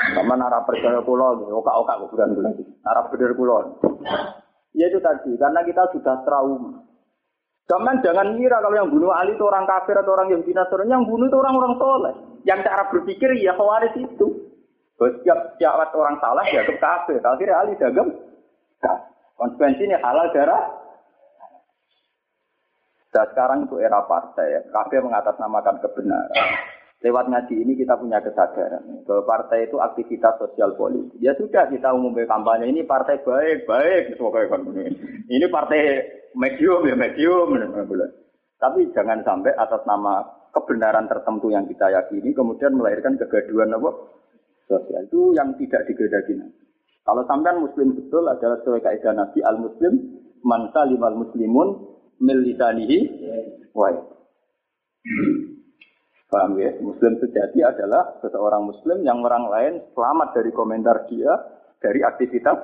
[0.00, 3.76] Sama nara percaya pulau, oka-oka kuburan bulan Nara bener pulau.
[4.72, 6.88] Ya itu tadi, karena kita sudah trauma.
[7.68, 10.82] Zaman jangan kira kalau yang bunuh Ali itu orang kafir atau orang yang binasor.
[10.88, 12.14] Yang bunuh itu orang-orang soleh.
[12.42, 14.26] Yang cara berpikir ya khawaris itu.
[14.98, 17.22] Setiap setiap orang salah ya kafir.
[17.22, 18.29] Akhirnya Ali dagem.
[19.40, 20.64] Konsekuensinya halal darah.
[23.10, 24.68] Dan sekarang itu era partai.
[24.70, 26.48] Kafir mengatasnamakan kebenaran.
[27.00, 31.16] Lewat ngaji ini kita punya kesadaran bahwa partai itu aktivitas sosial politik.
[31.16, 34.20] Ya sudah kita umumkan kampanye ini partai baik, baik,
[35.24, 35.80] Ini partai
[36.36, 37.56] medium ya medium.
[38.60, 40.20] Tapi jangan sampai atas nama
[40.52, 43.90] kebenaran tertentu yang kita yakini kemudian melahirkan kegaduhan apa
[44.68, 46.36] sosial itu yang tidak digedaki.
[47.04, 49.92] Kalau sampean muslim betul adalah sesuai kaidah Nabi al muslim
[50.44, 51.68] man salimal muslimun
[52.20, 52.98] mil lisanihi
[53.72, 53.88] wa
[56.30, 56.70] Paham ya?
[56.78, 61.26] Muslim sejati adalah seseorang muslim yang orang lain selamat dari komentar dia,
[61.82, 62.54] dari aktivitas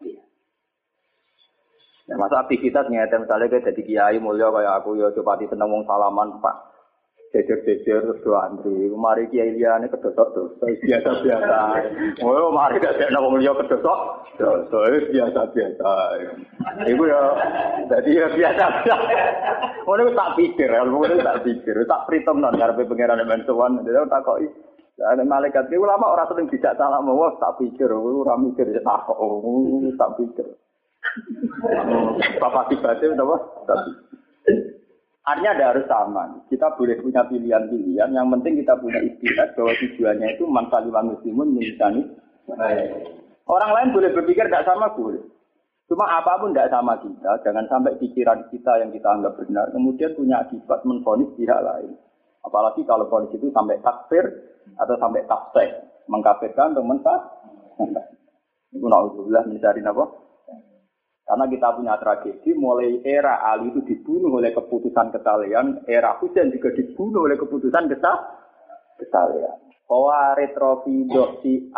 [0.00, 0.16] dia.
[2.08, 5.84] Ya, masa aktivitas nyata misalnya kayak jadi kiai mulia kayak aku ya coba di seneng
[5.84, 6.71] salaman pak
[7.32, 8.92] jejer-jejer terus dua antri.
[8.92, 11.58] Mari kiai liane kedosok terus biasa-biasa.
[12.20, 13.98] Oh, mari gak ada wong liya kedosok.
[14.38, 15.90] Terus biasa-biasa.
[16.84, 17.20] Iku ya
[17.88, 19.16] jadi ya biasa-biasa.
[19.88, 24.38] Ngono tak pikir, ngono tak pikir, tak pritom nang ngarepe pangeran men sowan, tak kok
[25.02, 29.08] ada malaikat itu lama orang sering tidak salah mau tak pikir, orang mikir ya tak
[29.08, 29.18] kok,
[29.98, 30.46] tak pikir.
[32.38, 33.36] Bapak tiba itu apa?
[35.22, 36.34] Artinya ada harus sama.
[36.50, 38.10] Kita boleh punya pilihan-pilihan.
[38.10, 42.02] Yang penting kita punya istilah bahwa tujuannya itu manfaat muslimun misalnya.
[43.46, 45.22] Orang lain boleh berpikir tidak sama boleh.
[45.86, 47.38] Cuma apa pun tidak sama kita.
[47.46, 49.70] Jangan sampai pikiran kita yang kita anggap benar.
[49.70, 51.94] Kemudian punya akibat menfonis pihak lain.
[52.42, 54.26] Apalagi kalau fonis itu sampai takfir
[54.74, 55.70] atau sampai tafsir.
[56.10, 57.20] Mengkafirkan atau mentah.
[58.74, 60.04] Itu na'udzubillah mencari apa?
[61.32, 66.76] Karena kita punya tragedi, mulai era Ali itu dibunuh oleh keputusan kesalehan, era Husain juga
[66.76, 67.88] dibunuh oleh keputusan
[69.00, 69.56] kesalehan.
[69.88, 71.72] Bahwa retrofido si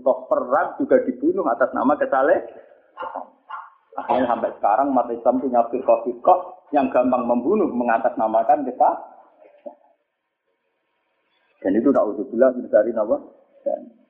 [0.00, 2.40] toh perang juga dibunuh atas nama kesalehan.
[4.00, 6.40] Akhirnya sampai sekarang umat Islam punya firqah
[6.72, 8.90] yang gampang membunuh mengatasnamakan kita.
[11.60, 13.20] Dan itu tak usah bilang dari nama.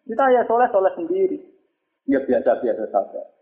[0.06, 1.42] kita ya soleh soleh sendiri.
[2.06, 3.39] Ya biasa-biasa saja.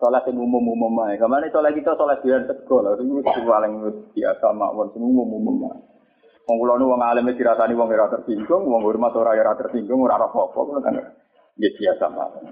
[0.00, 1.20] Sholat yang umum-umum aja.
[1.20, 2.88] Ke mana sholat kita sholat biar tegol.
[2.96, 3.72] Itu paling
[4.16, 4.88] biasa mawon.
[4.96, 5.84] Semua umum-umum aja.
[6.48, 10.18] Wong kula nu wong alim dirasani wong ora tersinggung, wong hormat ora ora tersinggung, ora
[10.18, 10.96] apa-apa kan.
[11.60, 12.48] Ya biasa mawon.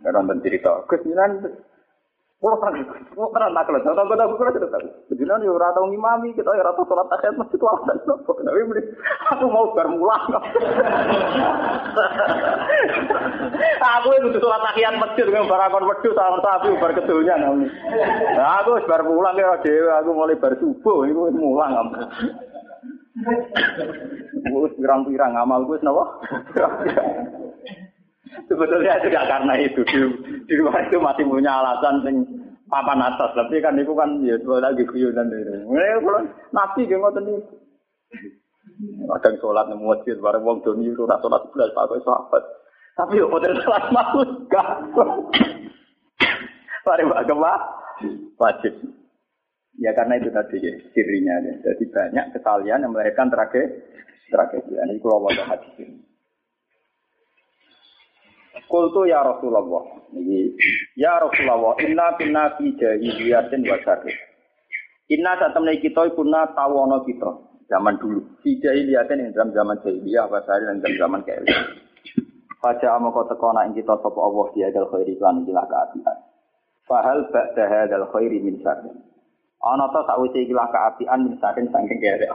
[0.00, 0.72] Ora cerita.
[0.88, 1.75] Gus Kulo
[2.36, 2.76] kan,
[3.16, 4.88] kulo kan nak kelas, tahu tahu kulo tidak tahu.
[5.08, 7.56] Kemudian yo ora tau ngimami, kita yo ora tau salat tahiyat masjid.
[7.56, 8.82] Tapi muni,
[9.32, 10.22] aku mau bar mulang.
[13.80, 17.72] Aku itu salat tahiyat masjid dengan barakon wedhus sama sapi bar kedunya nami.
[18.36, 21.72] Nah, aku bar mulang ya aku mulai bar subuh iku mulang.
[24.52, 26.04] Wis pirang-pirang amal gue napa?
[28.26, 29.80] Sebetulnya tidak karena itu.
[29.86, 29.98] Di,
[30.46, 32.16] di luar itu masih punya alasan sing
[32.66, 33.30] papan atas.
[33.34, 35.54] Tapi kan itu kan ya lagi guyonan itu.
[35.66, 37.38] Mulai kalau nabi gak ngotot nih.
[39.06, 42.42] Kadang sholat nemu masjid bareng wong doni itu rasa sholat belas pakai sahabat.
[42.98, 44.68] Tapi yo hotel sholat masuk gak.
[46.86, 47.52] Mari agama
[48.38, 48.74] wajib.
[49.76, 51.34] Ya karena itu tadi ya, sirinya.
[51.44, 51.54] Ya.
[51.72, 53.80] Jadi banyak kesalahan yang melahirkan tragedi.
[54.32, 54.72] Tragedi.
[54.72, 56.05] Ini kalau wajah hadis
[58.66, 59.82] Kultu ya Rasulullah.
[60.98, 64.14] Ya Rasulullah, inna kunna fi jahiliyatin wa syarri.
[65.06, 67.30] Inna temen kita kunna tawono kita
[67.70, 68.26] zaman dulu.
[68.42, 71.46] Fi jahiliyatin yang dalam zaman jahiliyah wa syarri dan zaman kaya.
[72.56, 76.16] Faja kau tekona ing kita sapa Allah dia dal khairi lan ikilah keapian.
[76.88, 78.90] Fahal ba'da hadzal khairi min syarri.
[79.62, 82.26] Ana ta sawise ikilah keapian min syarri saking kere.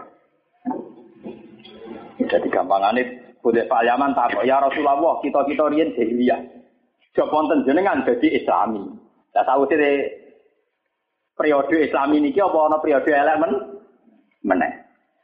[2.21, 6.39] Jadi gampangane boleh Pak Yaman tak ya Rasulullah kita kita rian jahiliyah.
[7.17, 8.87] Jawab wonten jenengan jadi Islami.
[9.35, 9.77] Lah tahu sih
[11.35, 13.51] periode Islami ini apa ana periode elemen
[14.45, 14.71] meneh.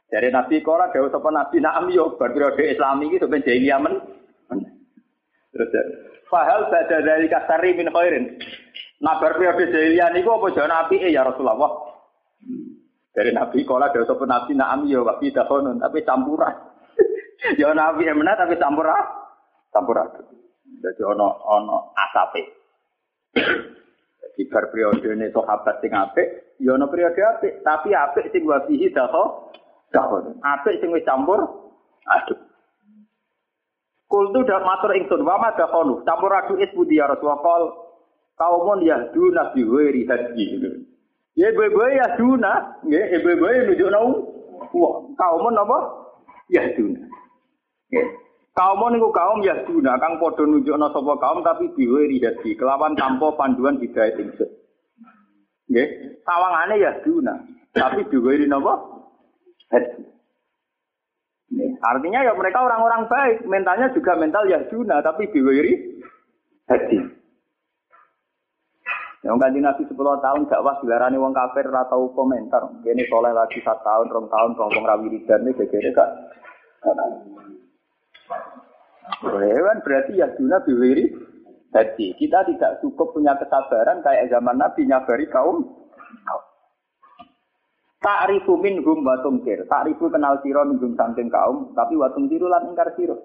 [0.08, 3.94] Dari Nabi Kora jauh sapa Nabi Naam yo bar Islami iki sampeyan jahiliyah men
[5.48, 5.72] Terus.
[6.28, 8.36] Fahal bada dari kasari min khairin.
[9.00, 11.72] Nabar periode jahiliyah niku apa jalan api ya Rasulullah?
[13.16, 16.54] Dari Nabi kola ada sapa Nabi naam ya wa tapi campuran.
[17.58, 19.04] Ya Nabi emna tapi campuran.
[19.70, 20.08] Campuran.
[20.78, 22.42] Jadi ono ono asape.
[23.34, 28.62] Jadi bar periode ini sahabat sing apik, ya ono periode apik, tapi apik sing wa
[28.66, 29.50] fihi daho
[29.90, 30.38] dahon.
[30.42, 31.42] Apik sing wis campur
[32.06, 32.38] aduk.
[34.08, 36.06] Kultu dak matur ingsun wa ma dahonu.
[36.06, 37.62] Campur aduk is budi ya Rasulullah kal
[38.38, 40.46] kaumun yahdu nabi ghairi hadi.
[41.38, 44.00] Ya ibu-ibu ya duna, nggih ibu-ibu nunjukno
[45.14, 45.78] kaumun apa?
[46.50, 47.07] Yahduna.
[48.58, 53.78] Kaum niku kaum Yahduna kang padha nunjukno sapa kaum tapi diwe ridati kelawan tanpa panduan
[53.78, 54.50] hidayah ingsun.
[55.70, 55.88] Nggih,
[56.26, 57.34] sawangane Yahduna
[57.70, 58.74] tapi diwe napa?
[59.70, 60.08] Hadi.
[61.78, 66.02] Artinya ya mereka orang-orang baik, mentalnya juga mental Yahduna tapi diwiri
[66.68, 66.98] hadi.
[69.18, 72.62] Yang kanji Nabi 10 tahun dakwah dilarani wong kafir ora tau komentar.
[72.86, 76.10] Kene soleh lagi 1 tahun, 2 tahun, rong rawi ridan iki gak.
[79.24, 81.06] Hewan berarti ya duna biwiri.
[81.68, 85.68] Jadi kita tidak cukup punya kesabaran kayak zaman Nabi nyabari kaum.
[87.98, 89.66] Ta'rifu minhum wa tumkir.
[89.68, 93.20] Ta'rifu kenal siro minhum samping kaum, tapi wa tumkiru lan ingkar siro.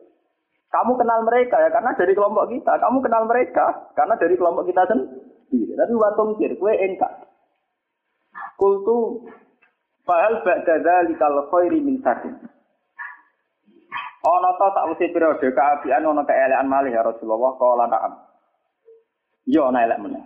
[0.74, 2.82] Kamu kenal mereka ya karena dari kelompok kita.
[2.82, 5.78] Kamu kenal mereka karena dari kelompok kita sendiri.
[5.78, 7.30] Tapi wa tumkir, kue engkar.
[8.58, 9.30] Kultu
[10.02, 12.34] fahal ba'da dzalikal khairi min sakin.
[14.24, 18.14] Ana ta sak wisi periode kaabian ana keelekan malih ya Rasulullah kala na'am.
[19.52, 20.24] Ya ana elek meneh.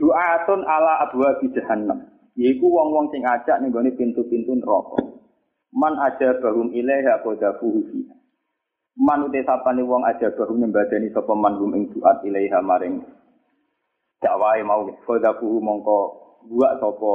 [0.00, 2.00] Du'atun ala abwa bi jahannam.
[2.34, 5.20] Yaiku wong-wong sing ajak ning gone pintu-pintu neraka.
[5.76, 8.14] Man aja bahum ilaiha qadafuhu fiha.
[8.96, 13.04] Man uti sapane wong aja bahum nyembadani sapa man ing duat ilaiha maring
[14.24, 15.98] dakwae mau qadafuhu mongko
[16.48, 17.12] buak sapa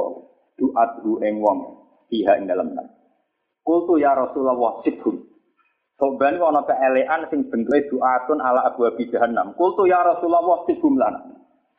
[0.54, 1.58] duat hu ing wong
[2.06, 2.78] fiha ing dalem.
[3.66, 5.29] Kultu ya Rasulullah sibhum.
[6.00, 9.52] Soban ana keelekan sing bentuke duatun ala abu abi jahannam.
[9.52, 11.28] Kultu ya Rasulullah sibum lana.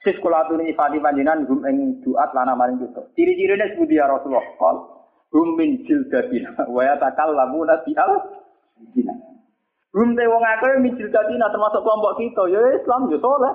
[0.05, 3.01] Sis kula aturi ifadi panjenengan gum ing duat lana maring kita.
[3.17, 4.45] Ciri-cirine sepundi ya Rasulullah?
[4.61, 4.77] Qal
[5.33, 8.13] hum min jildatina wa yatakallamuna bi al
[8.93, 9.13] dina.
[9.97, 13.53] Hum te wong akeh min jildatina termasuk kelompok kita ya Islam ya saleh.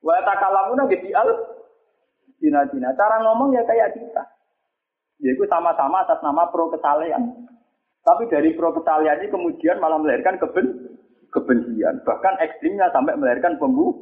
[0.00, 1.28] Wa yatakallamuna bi al
[2.40, 2.96] dina-dina.
[2.96, 4.24] Cara ngomong ya kayak kita.
[5.20, 7.52] Yaitu sama-sama atas nama pro kesalehan.
[8.00, 10.96] Tapi dari pro ini kemudian malah melahirkan keben
[11.30, 12.00] kebencian.
[12.02, 13.92] Bahkan ekstrimnya sampai melahirkan pembu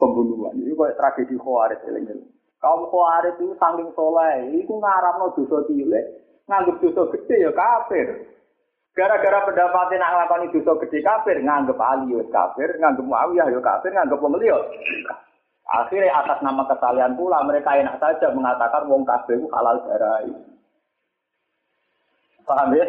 [0.00, 0.58] pembunuhan.
[0.58, 2.24] Ini kayak tragedi Khawarij ini.
[2.58, 6.04] Kaum Khawarij itu saking soleh, itu ngarap dosa cilik,
[6.48, 8.08] nganggep dosa gede ya kafir.
[8.94, 13.90] Gara-gara pendapatnya nak ngelakoni dosa gede kafir, nganggep Ali ya kafir, nganggep Muawiyah ya kafir,
[13.92, 14.48] nganggep pembeli
[15.64, 20.20] Akhirnya atas nama kesalahan pula mereka enak saja mengatakan wong kafir itu halal darah.
[22.44, 22.86] Paham ya?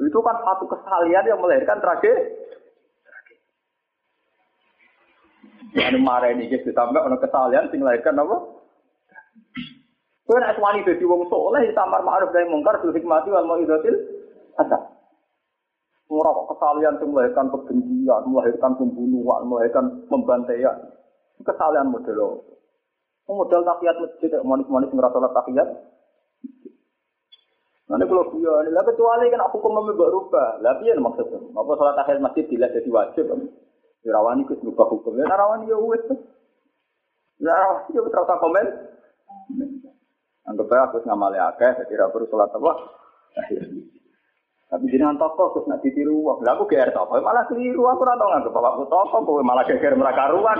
[0.00, 2.40] Itu kan satu kesalahan yang melahirkan tragedi.
[5.70, 8.36] Anu marah ini gitu sampai ono kesalahan sing melahirkan apa?
[10.26, 13.94] Kowe nek wani dadi wong saleh tamar ma'ruf nahi mungkar bil hikmati wal mau'izatil
[14.58, 14.82] hasan.
[16.10, 20.74] Ora kok kesalahan sing melahirkan kebencian, melahirkan pembunuhan, melahirkan pembantaian.
[21.46, 22.42] Kesalahan model
[23.30, 25.68] Model tahiyat masjid, manis-manis ngerasa tahiyat,
[27.90, 30.62] Nanti kalau guyon, lah kecuali kan hukum mbak rubah.
[30.62, 31.42] Lah piye maksudnya?
[31.58, 33.26] Apa salat tahiyat masjid dilihat jadi wajib?
[34.06, 35.18] Ya rawani ku berubah hukum.
[35.18, 36.06] Ya rawani ya wis.
[37.42, 38.66] Ya rawani ya komen.
[40.46, 42.72] Anggap aja aku ngamali akeh, jadi ra perlu salat apa.
[44.70, 46.46] Tapi jenengan toko terus nak ditiru wong.
[46.46, 50.30] Lah aku GR malah keliru aku ora tau nganggep bapakku toko kowe malah geger mereka
[50.30, 50.58] ruang.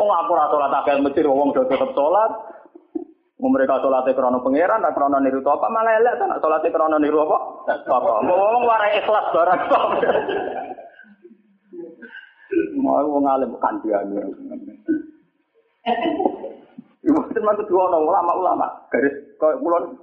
[0.00, 2.32] Wong aku ora salat akeh masjid wong do tetep salat.
[3.38, 7.38] Mereka sholatnya krono pangeran, nak krono niru apa malah elek, nak sholatnya krono niru apa?
[7.86, 8.26] Apa?
[8.26, 9.60] Ngomong warai ikhlas barang
[12.82, 14.22] Mau wong alim kandiannya.
[17.06, 19.94] Ibu itu masuk dua orang ulama-ulama garis kau kulon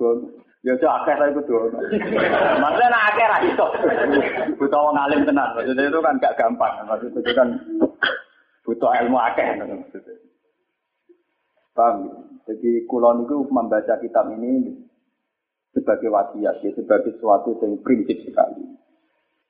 [0.65, 1.45] Ya itu akhir saya itu
[2.57, 3.65] Maksudnya nak akhir itu.
[4.57, 5.53] Butuh orang alim tenan.
[5.53, 6.73] Maksudnya itu kan gak gampang.
[6.89, 7.47] Maksudnya itu kan
[8.65, 9.61] butuh ilmu akhir.
[11.77, 12.09] Paham?
[12.45, 14.85] Jadi kulon itu membaca kitab ini
[15.73, 18.63] sebagai wasiat, ya, sebagai suatu yang prinsip sekali.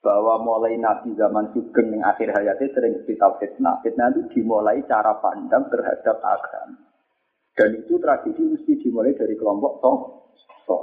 [0.00, 3.82] Bahwa mulai Nabi zaman Sugeng yang akhir hayatnya sering cerita fitnah.
[3.84, 6.78] Fitnah itu dimulai cara pandang terhadap agama.
[7.56, 9.98] Dan itu tradisi mesti dimulai dari kelompok toh.
[10.68, 10.82] toh.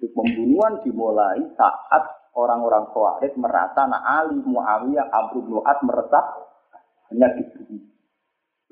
[0.00, 2.02] Pembunuhan dimulai saat
[2.34, 5.10] orang-orang Khawarij merasa nak Ali Muawiyah
[5.48, 6.24] Nuat meresap
[7.10, 7.93] hanya dibunuh.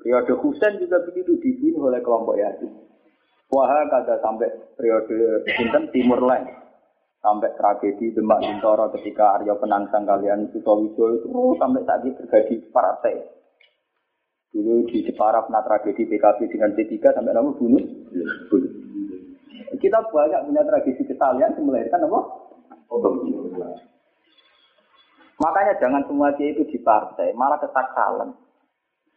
[0.03, 2.67] Periode Husain juga begitu dibunuh oleh kelompok Yazid.
[3.53, 6.43] Wah, kada sampai periode Sinten Timur Lain.
[7.23, 13.15] Sampai tragedi Demak Bintoro ketika Arya Penangsang kalian Sutowijo itu sampai ini terjadi partai.
[14.51, 17.79] Dulu di Jepara pernah tragedi PKB dengan P3 sampai nama bunuh.
[18.51, 18.71] bunuh.
[19.79, 22.19] Kita banyak punya tragedi kesalahan yang melahirkan apa?
[25.39, 28.35] Makanya jangan semua dia itu di partai, malah kesakalan.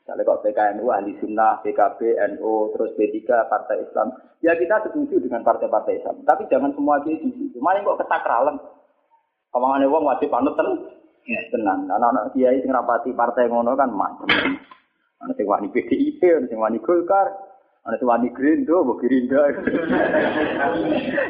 [0.07, 1.99] Misalnya kok PKNU, Ahli Sunnah, PKB,
[2.38, 4.14] NU, terus P3, Partai Islam.
[4.38, 6.23] Ya kita setuju dengan partai-partai Islam.
[6.23, 7.59] Tapi jangan semua dia di situ.
[7.59, 8.55] Malah kok kesakalan.
[9.51, 10.95] Kawangannya wong wajib panut ten.
[11.27, 11.90] Ya, tenang.
[11.90, 14.31] Anak-anak kiai sing rapati partai ngono kan macam.
[15.27, 17.27] Ana sing wani PDIP, ana sing wani Golkar,
[17.87, 19.46] ada tuan di Gerindo, bu Gerinda.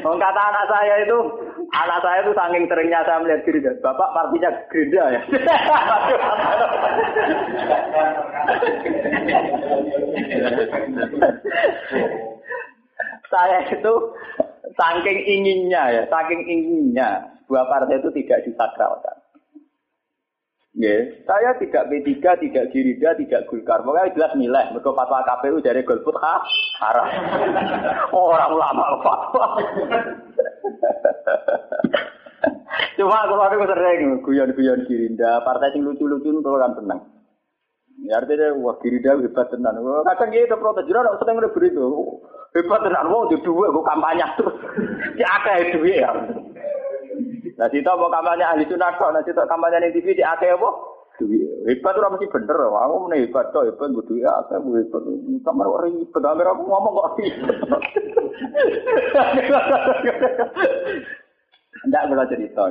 [0.01, 1.17] kata anak saya itu,
[1.69, 3.77] anak saya itu saking seringnya saya melihat Gerinda.
[3.85, 5.21] Bapak partinya Gerinda ya.
[13.29, 13.93] saya itu
[14.73, 19.16] saking inginnya ya, saking inginnya dua partai itu tidak disakralkan.
[20.77, 20.93] Ya,
[21.25, 23.81] saya tidak P3, tidak Girida, tidak Golkar.
[23.81, 24.69] Pokoknya jelas nilai.
[24.69, 26.37] Mereka fatwa KPU dari golput ha,
[26.85, 27.09] haram.
[28.13, 29.45] Orang ulama fatwa.
[32.97, 37.01] Cuma kalau aku sering guyon-guyon Girinda, partai yang lucu-lucu itu kan tenang.
[38.05, 39.81] Ya artinya wah Girinda hebat tenan.
[39.81, 41.85] Kadang gitu protes jero ora seneng ngene itu.
[42.53, 44.55] Hebat tenan wong di dua gue kampanye terus.
[45.17, 46.13] Si akeh duwe ya.
[47.57, 50.69] Nah, kita mau kampanye ahli sunnah kok, nah kita kampanye di TV di akeh apa?
[51.65, 55.01] Hebat ora mesti bener, aku meneh hebat kok, hebat kudu ya akeh hebat.
[55.41, 57.57] Kamar ora ribet, kamar aku ngomong kok ribet.
[61.81, 62.63] Tidak boleh cerita.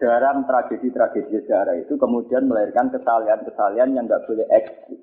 [0.00, 5.02] Dalam tragedi-tragedi sejarah itu kemudian melahirkan kesalahan-kesalahan yang tidak boleh eksis.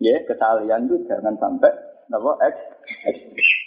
[0.00, 1.74] Ya, kesalahan itu jangan sampai
[2.08, 3.65] apa eksis.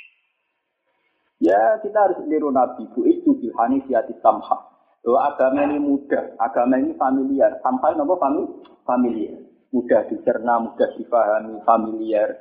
[1.39, 4.59] Ya kita harus niru Nabi Bu itu bilhani siati samha.
[4.99, 7.55] Bahwa agama ini mudah, agama ini familiar.
[7.63, 8.43] Sampai nopo fami
[8.83, 9.39] familiar.
[9.71, 12.35] Mudah dicerna, mudah dipahami, familiar.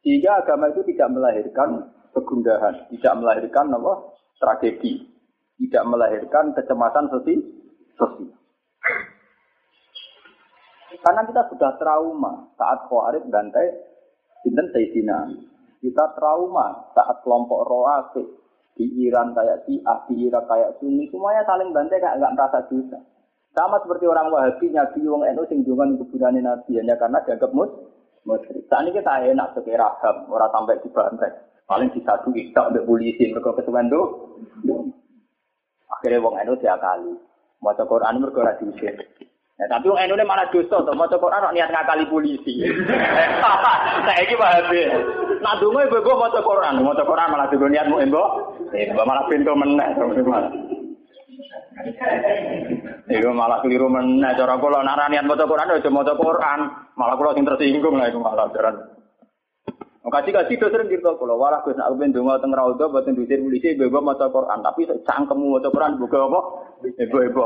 [0.00, 5.04] Sehingga agama itu tidak melahirkan kegundahan, tidak melahirkan nopo tragedi,
[5.68, 7.44] tidak melahirkan kecemasan sosial.
[8.00, 8.32] sosial.
[10.88, 13.66] Karena kita sudah trauma saat Khawarij bantai
[14.40, 15.18] Sinten Sayyidina
[15.78, 18.26] kita trauma saat kelompok Roafid
[18.78, 22.98] di Iran kayak si di Irak kayak Sunni, semuanya saling bantai kayak nggak merasa dosa.
[23.56, 27.70] Sama seperti orang Wahabi nyabi wong NU sing dungan kuburan Nabi hanya karena dianggap mus
[28.22, 28.62] musyrik.
[28.70, 31.32] Saat ini kita enak sebagai raham, orang sampai dibantai.
[31.66, 34.02] Paling disadu kita untuk polisi mereka ketuan do.
[35.90, 37.12] Akhirnya wong NU kali
[37.58, 38.54] Mau Quran mereka ora.
[39.58, 42.62] Ya, tapi wong NU malah dosa to, maca Quran niat ngakali polisi.
[44.06, 44.86] Saiki wae.
[45.38, 48.22] Nak donga ibu ibu maca Quran, maca Quran malah juga niatmu embo,
[48.74, 49.88] embo malah pintu meneh.
[53.08, 56.60] Iku malah keliru meneh cara kula nak niat maca Quran aja maca Quran,
[56.98, 58.76] malah kula sing tersinggung lah iku malah jaran.
[60.08, 63.44] Kasih kasih dosa sering gitu kalau walah gue nak ben donga teng raudha boten diusir
[63.44, 66.40] polisi ibu maca Quran, tapi cangkemmu maca Quran buka apa?
[66.96, 67.42] Ibu-ibu.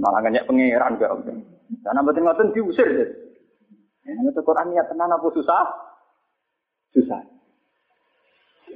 [0.00, 1.12] Malah nggak pengiran gak.
[1.84, 2.88] Karena boten ngoten diusir.
[4.08, 5.64] Ini Quran niat tenan apa susah?
[6.96, 7.20] Susah.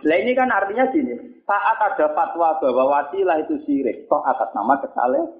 [0.02, 1.14] Nah ini kan artinya gini,
[1.46, 5.30] saat ada fatwa bahwa wasilah itu syirik, toh atas nama kesalahan,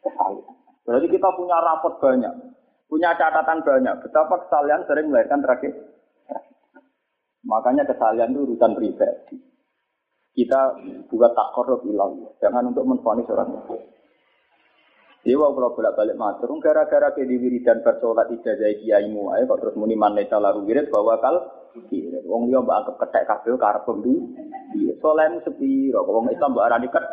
[0.00, 0.54] kesalahan.
[0.86, 2.32] Berarti kita punya rapot banyak,
[2.86, 5.72] punya catatan banyak, betapa kesalahan sering melahirkan terakhir.
[7.44, 9.36] Makanya kesalahan itu urusan pribadi.
[10.34, 10.60] Kita
[11.10, 13.82] buat takor ilang, jangan untuk menfonis orang lain.
[15.24, 19.76] Dewa kalau bolak balik matur, gara-gara ke di wiridan bersolat ijazah kiaimu, ayo kok terus
[19.80, 21.36] muni maneta lalu wirid bahwa kal
[22.30, 24.14] Wong liya mbak anggap ketek kabeh karep pembi.
[24.78, 27.04] Iya, solehmu sepi, kok wong Islam mbak arani ket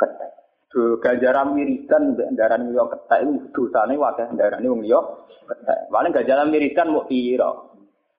[0.00, 0.30] ketek.
[0.72, 5.00] Do ganjaran wiridan mbek ndarani liya ketek iku dosane wakeh ndarani wong liya
[5.44, 5.78] ketek.
[5.92, 7.52] Paling ganjaran wiridan mau pira.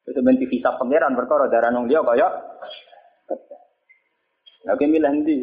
[0.05, 2.27] Itu ben visa pangeran perkara darah wong liya kaya
[3.25, 3.61] ketek.
[4.69, 5.37] Lagi milih ndi?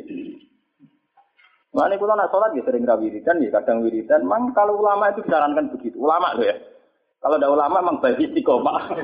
[1.70, 4.26] Mana kita nak sholat ya sering wiridan ya kadang wiridan.
[4.26, 6.02] Mang kalau ulama itu disarankan begitu.
[6.02, 6.58] Ulama loh ya.
[7.22, 8.90] Kalau ada ulama memang baik istiqomah.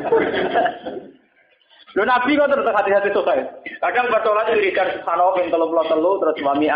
[1.96, 3.38] Lo nabi kok terus hati-hati selesai.
[3.78, 6.66] Kadang bersolat wiridan subhanallah ping telu telu terus wami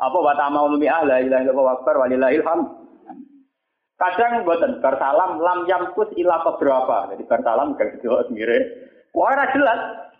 [0.00, 2.86] apa wa ta'ama umi ah la ilaha illallah akbar walillahil ham.
[3.98, 7.10] Kadang buatan bersalam lam yamkus ila beberapa.
[7.10, 8.86] Jadi bersalam kayak gitu mirip.
[9.18, 10.14] Wah jelas.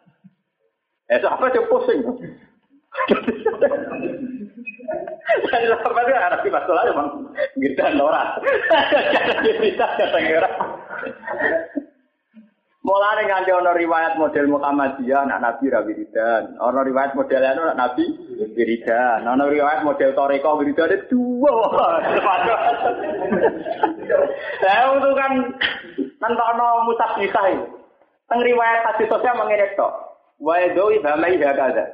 [1.07, 2.03] Eh apa sih pusing?
[5.31, 7.09] Jadi apa itu arah di masalah emang
[7.59, 7.83] gitu.
[9.45, 10.19] Jadi bisa kata
[12.81, 17.77] Mulane nganti ana riwayat model Muhammadiyah anak Nabi ra wiridan, ana riwayat model anu anak
[17.77, 18.05] Nabi
[18.57, 21.55] wiridan, ana riwayat model Toreko wiridan dua.
[24.65, 25.33] Lah itu kan
[26.25, 27.69] nentokno musab bisa iki.
[28.33, 29.93] Teng riwayat hadis sosial mengene tok.
[30.41, 31.85] Wa yadui hamai hakaza.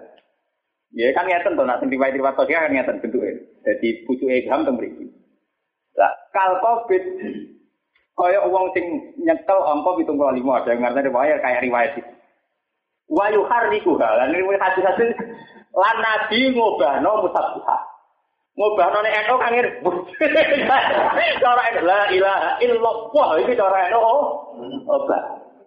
[0.95, 3.16] Ya kan ngeten to nek riwayat riwayat sosial kan ngeten bentuke.
[3.67, 5.11] Dadi pucuke ilham teng mriki.
[5.99, 7.03] Lah kal covid
[8.17, 12.13] Kaya uang sing nyekel angka pitung puluh lima ada yang ngerti riwayat kayak riwayat itu.
[13.13, 15.13] Wayu hariku lan riwayat hadis hadis
[15.77, 17.79] lan nabi ngobahno musabbiha.
[18.57, 19.71] Ngobahno nek eno kan ngene.
[21.45, 24.01] Cara la ilaha illallah iki cara eno
[24.89, 25.23] obah.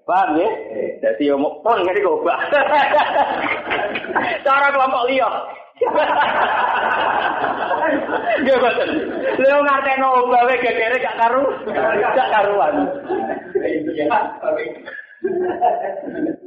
[0.10, 0.50] Paham ya?
[1.06, 2.50] Jadi yo pun ngene obah.
[4.46, 5.30] Cara kelompok liya.
[8.40, 8.90] Nggih boten.
[9.40, 11.44] Leo ngarteno gawe gegere gak karu,
[12.16, 12.76] gak karuan.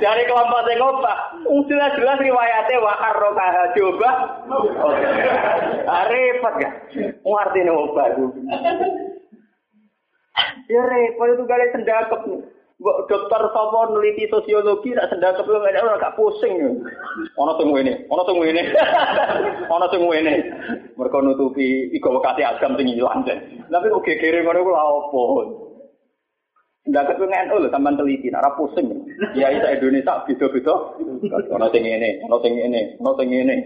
[0.00, 1.18] Dari kelompok sing ngobah,
[1.68, 4.10] jelas jelas riwayatnya wa arrokaha coba.
[5.86, 6.74] Ah, repot gak?
[7.22, 8.26] Ngerti itu.
[10.70, 12.22] Ya repot itu kali sendakep.
[12.80, 16.80] Mbok dokter sapa neliti sosiologi nak sendakep lu gak ora gak pusing.
[17.36, 18.62] Ana sing ngene, ana sing ngene.
[19.74, 20.34] Ana sing ngene.
[20.96, 23.20] Mergo nutupi iku wekate agam sing ilang.
[23.68, 25.20] Tapi kok gegere ngono ku lha opo?
[26.88, 28.88] Sendakep ku NU lho sampean teliti, nak ora pusing.
[29.36, 30.74] Ya isa Indonesia beda-beda.
[31.52, 33.56] Ana sing ngene, ana sing ngene, ana sing ngene.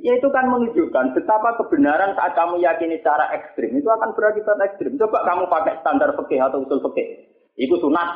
[0.00, 4.96] Ya itu kan menunjukkan betapa kebenaran saat kamu yakini secara ekstrim itu akan berakibat ekstrim.
[4.96, 7.28] Coba kamu pakai standar fikih atau usul fikih.
[7.60, 8.08] Itu sunat.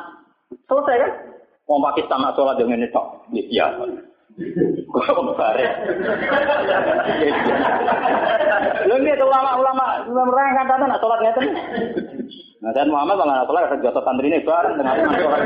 [0.64, 1.12] Selesai kan?
[1.68, 3.28] Mau pakai sama sholat dengan tok.
[3.52, 5.66] Ya bare.
[8.84, 11.46] Lha nek ulama-ulama merang kata nak ngeten.
[12.64, 15.42] Nah, dan Muhammad malah sholat kerja santri ini bareng dengan sholat.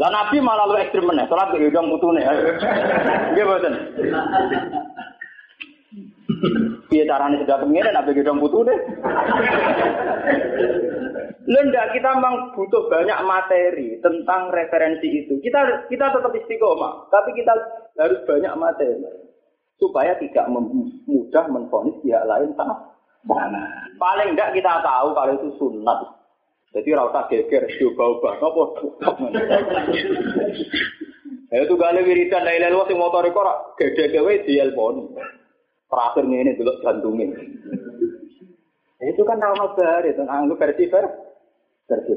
[0.00, 2.24] Lah Nabi malah lu ekstrim meneh, sholat ke udang putune.
[2.24, 3.74] Nggih boten.
[6.86, 8.78] Piye carane sudah nak bagi dong butuh deh.
[11.46, 15.38] Lenda kita memang butuh banyak materi tentang referensi itu.
[15.38, 17.54] Kita kita tetap istiqomah, tapi kita
[18.02, 18.98] harus banyak materi
[19.78, 20.50] supaya tidak
[21.06, 22.82] mudah menfonis pihak lain salah.
[23.98, 26.00] Paling enggak kita tahu kalau itu sunat.
[26.74, 28.62] Jadi rasa geger, coba-ubah, apa?
[31.46, 35.14] Ya itu gale wiridan la ilaha illallah sing motore kok gede-gede di elpon.
[35.86, 37.30] Terakhir ini dulu jantungnya.
[39.06, 42.12] Itu kan nama baru, itu anggap versi versi.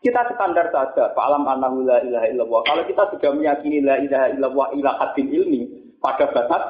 [0.00, 2.60] Kita standar saja, Pak Alam anahu la ilaha illallah.
[2.62, 5.60] Kalau kita sudah meyakini la ilaha illallah ila hadin ilmi
[5.98, 6.62] pada batas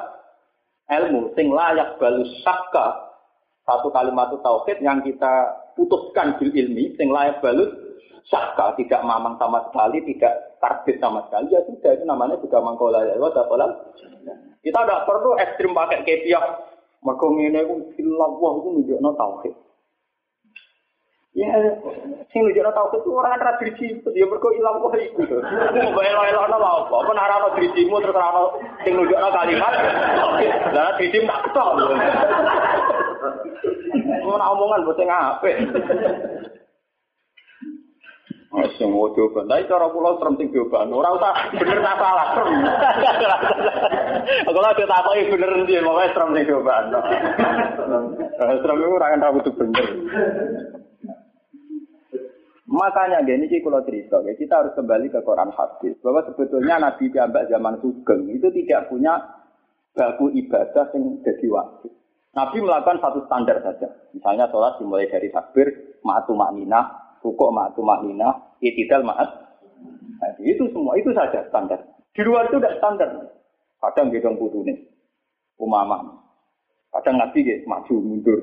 [0.89, 3.13] ilmu, sing layak balus sakka,
[3.61, 7.69] satu kalimat tauhid yang kita putuskan bil ilmi, sing layak balus
[8.25, 13.05] sakka, tidak mamang sama sekali, tidak tarbit sama sekali, ya sudah itu namanya juga mangkola
[13.05, 13.69] ya Allah,
[14.67, 16.43] kita tidak perlu ekstrim pakai kepiah.
[16.99, 19.55] Mereka ini itu ilallah itu menunjukkan tauhid.
[21.37, 21.53] Ya,
[22.33, 25.21] sing nunjukno tauhid itu orang ra driji, ya mergo ilang kok iku.
[25.21, 26.95] Mbok elo-elono lha apa?
[26.97, 28.43] Apa ora drijimu terus ora ono
[28.83, 29.73] sing nunjukno kalimat.
[30.73, 31.69] Lah driji tak ketok.
[34.27, 35.55] Ora omongan mbok sing apik.
[38.57, 42.27] Mau coba, tapi cara pulau serem sing coba, ora usah bener tak salah.
[44.49, 46.89] Aku lagi tak kok bener ndi, mau serem sing coba.
[48.41, 49.85] Serem itu ora kan butuh bener.
[52.67, 57.47] Makanya gini sih kalau cerita, kita harus kembali ke Quran hadis bahwa sebetulnya Nabi Jambak
[57.47, 59.15] zaman Sugeng itu tidak punya
[59.95, 61.93] baku ibadah yang jadi wajib.
[62.35, 63.87] Nabi melakukan satu standar saja.
[64.11, 69.29] Misalnya sholat dimulai dari takbir, ma'atu ma'minah, rukuk ma'atu ma'minah, itidal ma'at.
[70.17, 71.83] Nah, itu semua, itu saja standar.
[72.15, 73.09] Di luar itu tidak standar.
[73.83, 74.87] Kadang gedong putune,
[75.59, 76.23] umamah.
[76.95, 78.39] Kadang nabi gitu, maju mundur.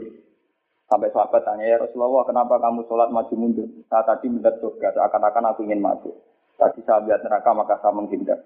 [0.84, 3.66] Sampai sahabat tanya, ya Rasulullah, kenapa kamu sholat maju mundur?
[3.88, 6.12] Saya tadi melihat surga, seakan-akan aku ingin maju.
[6.60, 8.38] Tadi saya lihat neraka, maka saya menghindar.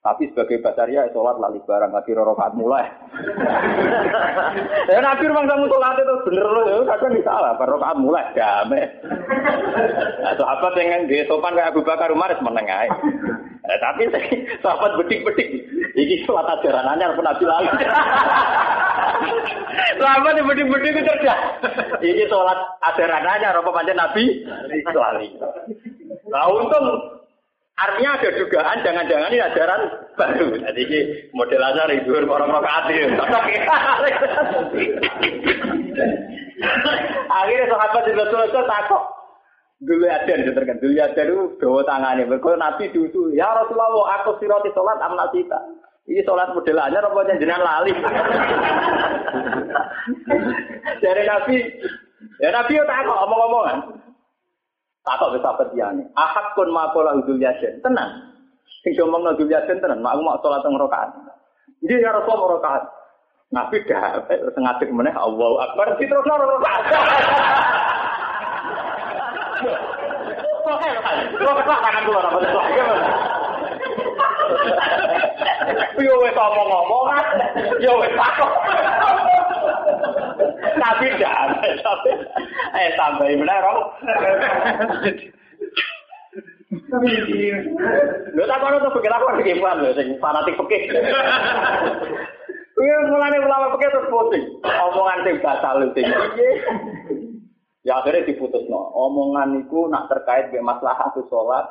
[0.00, 2.88] Tapi sebagai basaria, sholat lali barang, lagi rorokaat mulai.
[4.88, 8.88] ya Nabi memang kamu sholat itu bener loh, ya kadang salah, rorokaat mulai, damai.
[10.24, 12.88] Nah, sahabat yang di sopan kayak Abu Bakar Umar, menengah.
[13.60, 14.08] Tapi
[14.64, 17.68] sahabat bedik-bedik, ini sholat ajaran anyar pun Nabi lalu.
[20.00, 21.40] Lama di budi-budi itu cerdas.
[22.00, 22.56] Ini sholat
[22.88, 24.48] ajaran aja, apa panjang Nabi?
[24.96, 25.28] Lali.
[26.32, 27.19] Nah untung
[27.80, 29.80] artinya ada dugaan jangan-jangan ini ajaran
[30.16, 30.48] baru.
[30.60, 31.00] Jadi ini
[31.32, 32.92] model aja itu orang rokaat
[37.30, 39.02] Akhirnya sahabat di Rasulullah takut.
[39.80, 40.76] Dulu ada yang terkenal.
[40.76, 42.28] Dulu ada itu bawa tangannya.
[42.28, 45.56] Berkata Nabi dulu, ya Rasulullah, aku siroti sholat amnasita.
[46.04, 47.96] Ini sholat model aja, apa jenengan lali.
[51.00, 51.56] Dari Nabi,
[52.44, 53.78] ya Nabi ya takut omong-omongan.
[55.10, 56.06] Takut bisa petiane.
[56.14, 57.82] Ahad pun makola udul yasin.
[57.82, 58.30] Tenang.
[58.86, 59.98] Sing ngomong udul yasin tenang.
[59.98, 61.10] Mak mau sholat teng rokaat.
[61.82, 62.82] Jadi ya Rasulullah rokaat.
[63.50, 64.22] Nabi dah
[64.54, 66.22] sengaja meneh Allah Akbar terus ketok.
[75.98, 77.10] Yo wis ngomong-ngomong,
[77.82, 78.52] yo wis takok.
[80.80, 81.60] Tapi dah,
[82.76, 83.80] eh sampai benar kok.
[88.30, 90.82] Lho tak kono tuh pikir aku iki paham lho sing fanatik fikih.
[92.80, 94.44] Iya mulane ulama fikih terus pusing.
[94.62, 96.06] Omongan sing batal sing.
[97.82, 98.90] Ya akhirnya diputus no.
[98.94, 101.66] Omongan itu nak terkait dengan masalah tuh sholat.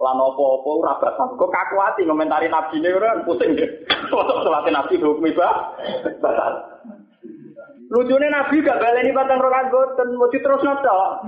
[0.00, 1.36] Lan opo-opo ora batal.
[1.36, 3.52] Kok kaku hati ngomentari nabi ini kan pusing.
[4.08, 5.76] Untuk sholat nabi hukum iba
[6.24, 6.52] batal.
[7.88, 11.24] Lucunya nabi gak baleni batang rokan boten, mau terus noto.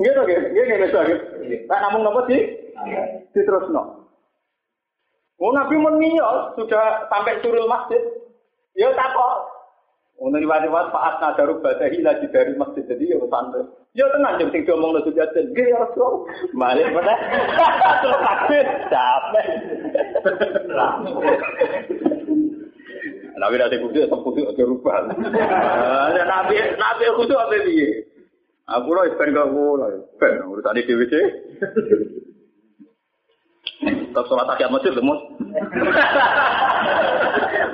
[0.00, 1.24] Gitu gitu, gitu gitu gitu.
[1.68, 2.40] Tak namun nopo sih?
[3.36, 4.08] Diterus no.
[5.36, 8.00] Oh nabi menio sudah sampai surul masjid.
[8.74, 9.54] Ya tak kok
[10.14, 13.66] untuk riwayat-riwayat Pak Asna Darub Badahi lagi dari masjid jadi ya santai.
[13.98, 16.26] Ya tenang jam sing diomong lu sudah jadi ya Rasul.
[16.54, 17.14] Balik mana?
[18.00, 18.18] Terus
[18.94, 19.46] capek.
[23.34, 25.10] Nabi nanti kudu tetap kudu aja rubah.
[26.14, 28.06] Nabi Nabi kudu apa piye?
[28.64, 29.86] Aku loh ben gak ngono.
[30.16, 31.04] Ben urusan dhewe
[33.84, 35.20] Tetap sholat tahiyat masjid lemus.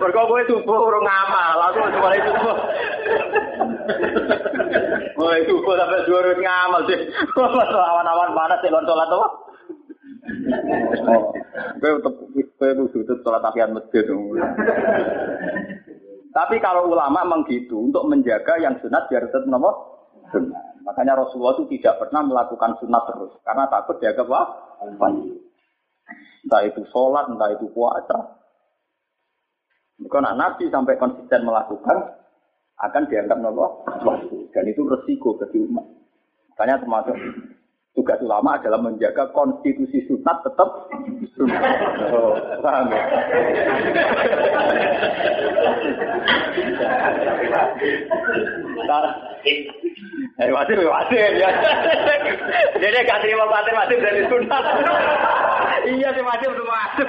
[0.00, 2.56] Mereka gue subuh urung ngamal, aku mulai subuh.
[5.20, 6.98] Mulai subuh sampai dua ngamal sih.
[7.92, 9.49] Awan-awan panas sih lon sholat apa?
[13.74, 14.04] Masjid.
[16.30, 19.74] Tapi kalau ulama memang gitu untuk menjaga yang sunat biar tetap nomor
[20.30, 20.62] sunat.
[20.86, 24.46] Makanya Rasulullah itu tidak pernah melakukan sunat terus karena takut dianggap wah
[26.40, 28.40] Entah itu sholat, entah itu puasa.
[30.08, 32.16] Karena Nabi sampai konsisten melakukan
[32.80, 33.84] akan dianggap nopo
[34.56, 35.84] dan itu resiko bagi umat.
[36.56, 37.16] Makanya termasuk
[37.95, 40.68] tugas ulama adalah menjaga konstitusi sunat tetap
[41.34, 41.62] sunat.
[42.14, 43.03] Oh, paham ya?
[50.41, 51.51] Eh, wajib, wajib ya.
[52.80, 54.64] Jadi gak terima wajib, wajib dari sunat.
[55.91, 57.09] iya sih wajib itu wajib.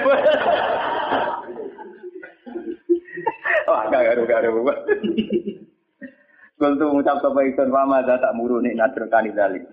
[3.70, 4.66] Oh, agak garu-garu.
[6.58, 9.66] Kuntu ngucap sapa ikun pama tak muru nek nadrokani dalik.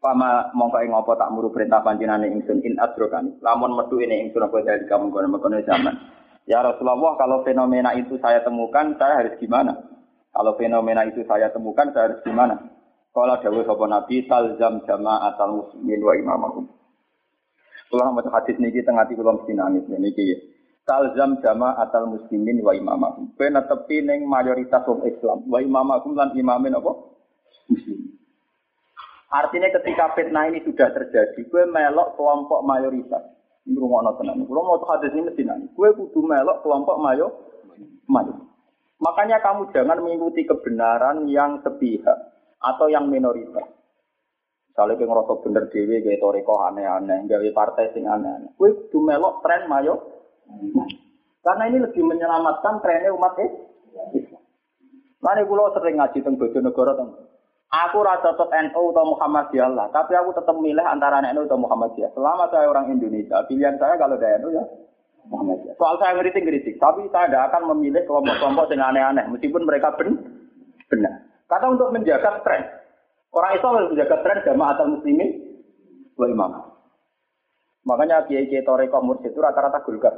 [0.00, 3.36] Pama mongko ing apa tak muru perintah panjenengan ingsun in adrokani.
[3.44, 5.92] Lamun metu ini ingsun apa dari kamu kono kono zaman.
[6.48, 9.76] Ya Rasulullah kalau fenomena itu saya temukan saya harus gimana?
[10.32, 12.56] Kalau fenomena itu saya temukan saya harus gimana?
[13.12, 16.64] Kalau dawuh sapa Nabi talzam jama'atal muslimin wa imamahum.
[17.90, 20.50] Kalau mau hadis niki tengah di kula mesti nangis niki
[20.86, 23.34] talzam jama atal muslimin wa imamahum.
[23.34, 26.92] Kowe netepi ning mayoritas wong Islam wa imamahum lan imamin apa?
[27.70, 28.19] Muslim.
[29.30, 33.22] Artinya ketika fitnah ini sudah terjadi, gue melok kelompok mayoritas.
[33.62, 34.42] Ini rumah tenan.
[34.42, 35.70] Kalau mau hadis ini mesti nangis.
[35.78, 37.46] Gue kudu melok kelompok mayo,
[38.10, 38.50] mayo.
[38.98, 42.18] Makanya kamu jangan mengikuti kebenaran yang sepihak
[42.58, 43.70] atau yang minoritas.
[44.70, 48.50] Misalnya kayak ngerasa bener dewi, kayak toriko aneh-aneh, gawe partai sing aneh-aneh.
[48.58, 50.20] Gue kudu melok tren mayo,
[51.46, 54.42] karena ini lebih menyelamatkan trennya umat Islam.
[55.20, 57.29] Lalu pulau sering ngaji tentang Bojonegoro tentang
[57.70, 62.10] Aku rasa tetap NU atau Muhammadiyah lah, tapi aku tetap milih antara NU atau Muhammadiyah.
[62.18, 64.64] Selama saya orang Indonesia, pilihan saya kalau dari NU ya
[65.30, 65.78] Muhammadiyah.
[65.78, 70.18] Soal saya ngeritik-ngeritik, tapi saya tidak akan memilih kelompok-kelompok yang aneh-aneh, meskipun mereka ben
[70.90, 71.30] benar.
[71.46, 72.62] Karena untuk menjaga tren,
[73.30, 75.30] orang Islam harus menjaga tren jamaah atau muslimin,
[76.18, 76.50] dua imam.
[77.86, 80.14] Makanya kiai-kiai toreko mursyid itu rata-rata gulgar.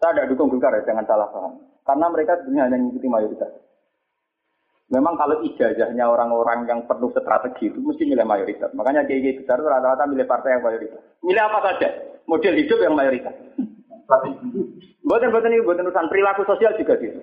[0.00, 1.60] Saya tidak dukung Golkar ya, jangan salah paham.
[1.84, 3.52] Karena mereka sebenarnya hanya mengikuti mayoritas.
[4.90, 8.74] Memang kalau ijazahnya orang-orang yang perlu strategi itu mesti milih mayoritas.
[8.74, 10.98] Makanya kiai besar itu rata-rata milih partai yang mayoritas.
[11.22, 11.88] Milih apa saja,
[12.26, 13.34] model hidup yang mayoritas.
[15.06, 17.22] Buatan buatan ini buatan urusan perilaku sosial juga gitu.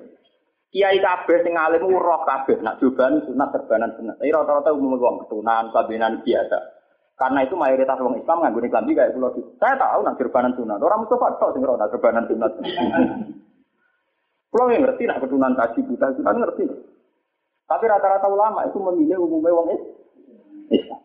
[0.72, 4.15] Kiai kabeh sing alim roh kabeh nak jubahan sunat terbanan sunat.
[4.15, 6.59] Tapi rata-rata umum wong ketunan, kabinan biasa.
[7.20, 10.80] Karena itu mayoritas orang Islam guna klambi kayak pulau Saya tahu nak terbanan sunat.
[10.80, 12.51] Orang Mustafa tahu sing nak terbanan sunat.
[14.57, 16.65] Yang ngerti nak ketunan kaji buta sunat ngerti.
[17.68, 19.68] Tapi rata-rata ulama itu memilih umumnya wong
[20.72, 21.01] Islam.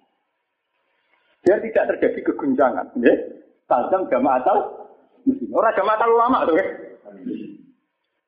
[1.42, 2.86] Biar tidak terjadi keguncangan.
[3.02, 3.14] Ya?
[3.66, 4.58] Tajam jamaah atau
[5.52, 6.58] Orang jamaah atau ulama tuh.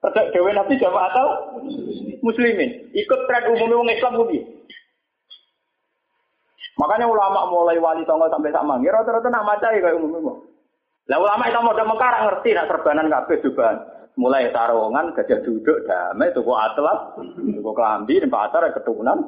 [0.04, 1.26] Terdak dewe nabi jamaah atau
[2.22, 2.90] muslimin.
[2.94, 4.38] Ikut tren umumnya wong Islam bumi.
[6.74, 8.82] Makanya ulama mulai wali tonggo sampai sama.
[8.82, 10.34] Ya rata-rata nak maca ya kayak umumnya.
[11.06, 13.78] Lah ulama itu mau mekar ngerti nak serbanan kabeh jubahan.
[14.14, 19.18] Mulai sarungan, gajah duduk, damai, tuku atlas, tuku kelambi, dan pasar, keturunan.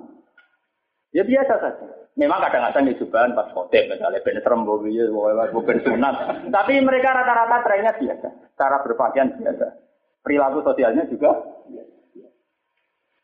[1.10, 1.86] Ya biasa saja.
[2.16, 6.14] Memang kadang-kadang jubahan pas khotib, misalnya ben serem, ben sunat.
[6.48, 8.28] Tapi mereka rata-rata trennya biasa.
[8.54, 9.66] Cara berpakaian biasa.
[10.22, 11.34] Perilaku sosialnya juga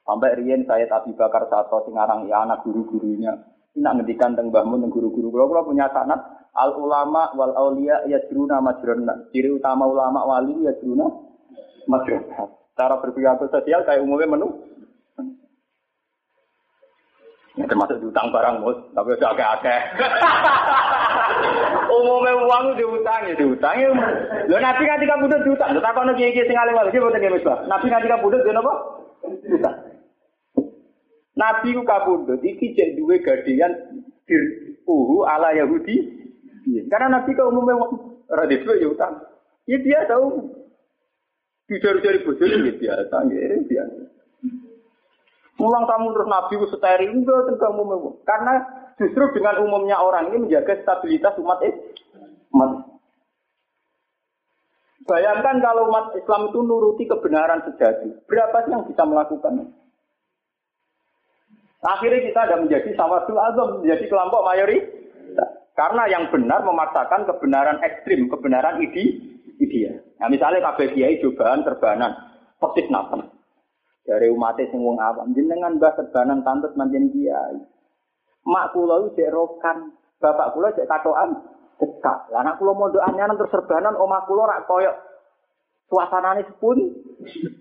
[0.03, 3.39] Sampai Rien saya tapi bakar satu singarang ya anak guru-gurunya.
[3.73, 5.31] Ini ngendikan tentang mbahmu tentang guru-guru.
[5.31, 6.21] Kalau kalau punya sanat
[6.53, 9.31] al ulama wal aulia ya juruna majruna.
[9.31, 10.75] Ciri utama ulama wali ya
[11.87, 12.49] majruna.
[12.73, 14.49] Cara berperilaku sosial kayak umumnya menu.
[17.53, 19.81] Ya, termasuk diutang barang mus, tapi udah agak-agak.
[21.93, 23.93] Umumnya uang diutang ya diutang ya.
[24.49, 25.77] Lo nabi kan tiga budut diutang.
[25.77, 27.61] Lo takut nabi kiai sing alim lagi buat ngemis bah.
[27.69, 28.73] Nabi kan tiga budut dia apa?
[29.45, 29.77] Diutang.
[31.37, 34.43] Nabi ku kabudut iki cek duwe dir
[35.29, 35.97] ala Yahudi.
[36.89, 37.77] Karena nabi ke umumnya
[38.33, 39.21] radis ya utang.
[39.69, 40.62] Ya tahu.
[41.71, 44.03] Dijari-jari bojone ya biasa, ya biasa.
[45.63, 47.73] Mulang kamu terus nabi ku steril enggak tentang
[48.27, 48.53] Karena
[48.99, 52.93] justru dengan umumnya orang ini menjaga stabilitas umat Islam.
[55.03, 59.75] Bayangkan kalau umat Islam itu nuruti kebenaran sejati, berapa sih yang bisa melakukan?
[61.83, 65.51] Akhirnya kita ada menjadi sawadul azam, menjadi kelompok mayoritas.
[65.75, 69.19] Karena yang benar memaksakan kebenaran ekstrim, kebenaran ide,
[69.63, 70.03] ideal.
[70.19, 72.13] Nah, misalnya kabeh kiai cobaan terbanan,
[72.59, 73.31] persis nafas.
[74.03, 77.55] Dari umat sing wong awam jenengan mbah serbanan tantut manjen kiai.
[78.43, 81.39] Mak kula iki rokan bapak kula cek katokan
[81.79, 84.91] cekak lah anak kula mondok anyaran terus serbanan omah kula rak koyo.
[85.87, 86.83] Suasanane sepun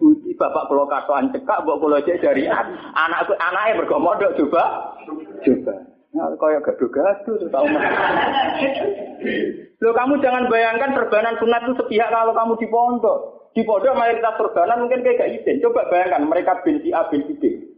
[0.02, 4.98] Budi bapak kula katokan cekak mbok kula cek dari anakku anake mergo mondok coba
[5.46, 5.74] coba.
[6.12, 7.64] Nah, kaya gaduh-gaduh tau
[9.82, 13.20] Loh kamu jangan bayangkan serbanan sunat itu sepihak kalau kamu di pondok.
[13.58, 15.58] Di pondok mayoritas surganan mungkin kayak gak izin.
[15.66, 17.72] Coba bayangkan mereka bin A, bin B.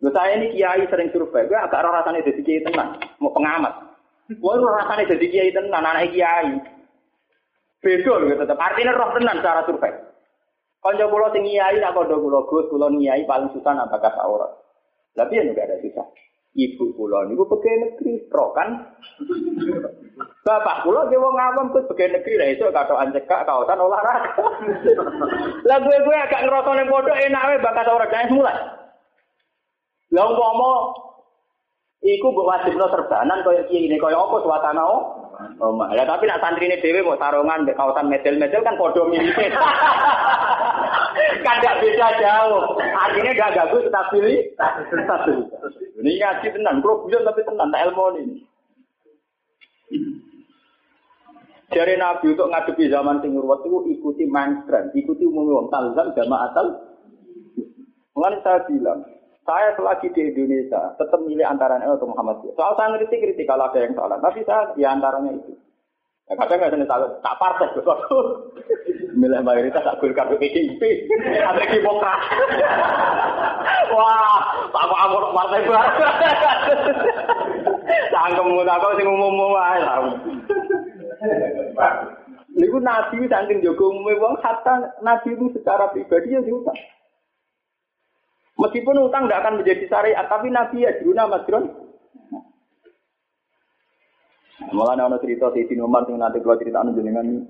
[0.00, 4.00] Loh, saya ini kiai sering survei, gue agak roh rasanya jadi kiai tenang, mau pengamat.
[4.32, 6.56] Gue roh rasanya jadi kiai tenang, anak kiai.
[7.84, 8.56] Beda gitu tetap.
[8.56, 9.92] Artinya roh tenang cara survei.
[10.80, 14.52] Konco kulo sing kiai, nak kondo kulo gus, kulo kiai paling susah apakah aurat.
[15.12, 16.06] Tapi ya juga ada susah.
[16.50, 18.74] Ibu kula niku pegawai negeri, pro kan?
[20.42, 24.34] Bapak kula ge wong awam kok pegawai negeri lah iso katokan cekak kaosan olahraga.
[25.68, 28.58] Lah gue-gue agak ngrasa ning pondok enak wae bakat ora kae mulai.
[30.10, 30.70] Lah umpama
[32.02, 34.84] iku mbok wajibno serbanan kaya kiye ini kaya apa suasana
[35.60, 35.76] oh?
[35.76, 39.36] Oh, ya tapi nak santri ini dewe mau sarungan di kawasan medel-medel kan podo mirip.
[41.46, 42.62] kan tidak beda jauh.
[42.80, 44.40] Artinya gak ganggu tetap pilih.
[46.00, 48.36] Ini ngaji tenang, kalau bujan tapi tenang, tak ilmu ini.
[51.70, 56.50] Dari Nabi untuk ngadepi zaman sing urwat itu ikuti mainstream, ikuti umum wong talzam jamaah
[56.50, 56.66] atal.
[58.16, 59.06] Mengenai saya bilang,
[59.48, 62.54] saya selagi di Indonesia tetap milih antara NU atau Muhammadiyah.
[62.54, 65.52] Soal saya kritik kritik kalau ada yang salah, tapi saya di antaranya itu.
[66.30, 68.18] Ya, kadang nggak tak tak partai sesuatu.
[69.20, 70.78] Milih mayoritas tak golkar PDIP,
[71.42, 72.20] ada Demokrat.
[73.96, 76.06] Wah, tak mau amor partai baru.
[78.14, 79.82] Cangkemmu tak kau sing umum-umum ae.
[82.54, 86.76] Niku nabi saking jogo umume wong hatta nabi itu secara pribadi ya diutang.
[88.60, 91.64] Meskipun utang tidak akan menjadi syariat, tapi Nabi ya juna masron.
[94.70, 97.48] Malah ada cerita di sini Umar yang nanti kalau cerita anu jenengan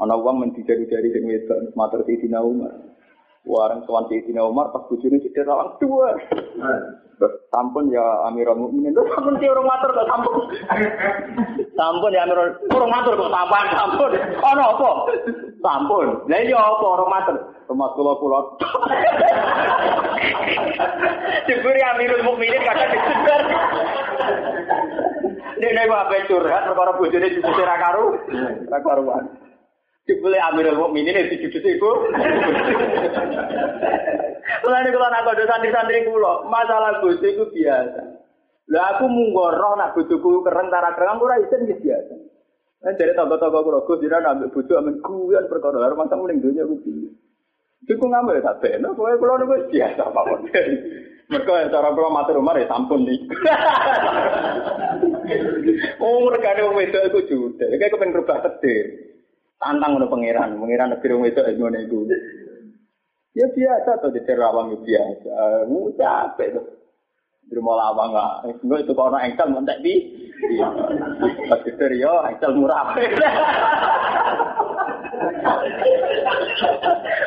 [0.00, 2.93] ada uang mencari dari yang wedok mater di sini Umar.
[3.44, 6.16] Warang tuan di sini Umar pas bujurnya sudah lawan dua.
[7.52, 10.34] Sampun ya Amirul Mukminin, terus sampun si orang mater kok sampun.
[11.76, 14.10] Sampun ya Amirul, orang mater kok sampun, sampun.
[14.40, 14.90] Oh no apa?
[15.60, 16.06] Sampun.
[16.24, 17.36] Lah iya apa orang mater?
[17.68, 18.40] Rumah kula kula.
[21.44, 23.40] Jebur Amirul Mukminin kadang disebar.
[25.60, 28.06] Nek nek wae curhat perkara bojone ra karu,
[28.72, 29.24] ra karuan.
[30.04, 31.90] Dibeli Amirul Mukminin itu judul ibu.
[34.64, 38.02] Mulane kula nak kode santri-santri kula, masalah bojo itu biasa.
[38.68, 42.14] Lah aku munggoroh nak bojoku kereng tara kereng ora isin iki biasa.
[42.84, 46.68] Nah, dari toko-toko kula Gus dina nambah bojo amen guyon perkara karo masa muling dunya
[46.68, 47.08] ku piye.
[47.84, 50.48] Iku ngambil tak beno, kowe kula niku biasa mawon.
[51.32, 53.20] Mereka cara kula matur umar ya sampun nih.
[56.04, 57.72] oh, regane wong wedok iku judes.
[57.80, 58.44] Kayak kepen rubah.
[59.64, 62.04] Tantang ngono pangeran, pangeran negeri wong wedok ngono iku.
[63.32, 65.64] Ya biasa tuh jadi rawang biasa.
[65.72, 66.64] Mu capek tuh.
[67.48, 69.94] Di rumah lawang nggak, enggak itu kalau engkel montek di.
[71.48, 72.12] Pas itu yo
[72.52, 72.92] murah.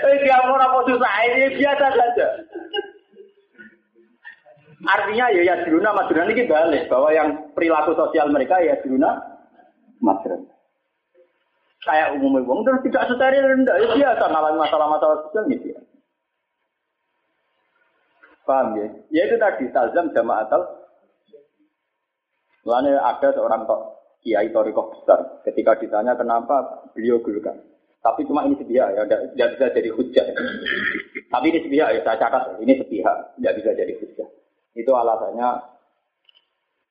[0.08, 2.28] Eh dia murah mau susah ini biasa saja.
[4.86, 9.18] Artinya ya ya diruna madruna ini balik bahwa yang perilaku sosial mereka ya diruna
[10.00, 10.57] madruna
[11.88, 15.80] kayak umumnya wong terus tidak steril rendah ya biasa ngalamin masalah-masalah sosial gitu ya.
[18.48, 18.88] Paham ya?
[19.12, 20.64] Ya itu tadi talzam jamaatal.
[22.68, 23.82] Lalu ada seorang tok
[24.24, 25.44] kiai toriko besar.
[25.44, 27.56] Ketika ditanya kenapa beliau gelukan.
[28.00, 30.26] Tapi cuma ini sepihak ya, tidak bisa jadi hujah.
[31.28, 34.28] Tapi ini sepihak ya, saya catat ini sepihak, tidak bisa jadi hujah.
[34.80, 35.50] Itu alasannya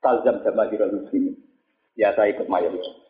[0.05, 1.41] talzam jamaatul muslimin.
[1.97, 3.06] Ya saya ikut mayoritas.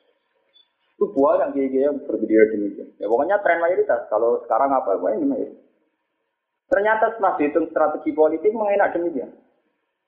[0.96, 2.88] Itu buah yang kiai yang berbeda demikian.
[2.96, 4.08] Ya pokoknya tren mayoritas.
[4.08, 4.96] Kalau sekarang apa?
[4.96, 5.64] Pokoknya ini mayoritas.
[6.66, 9.30] Ternyata setelah dihitung strategi politik mengenak demikian.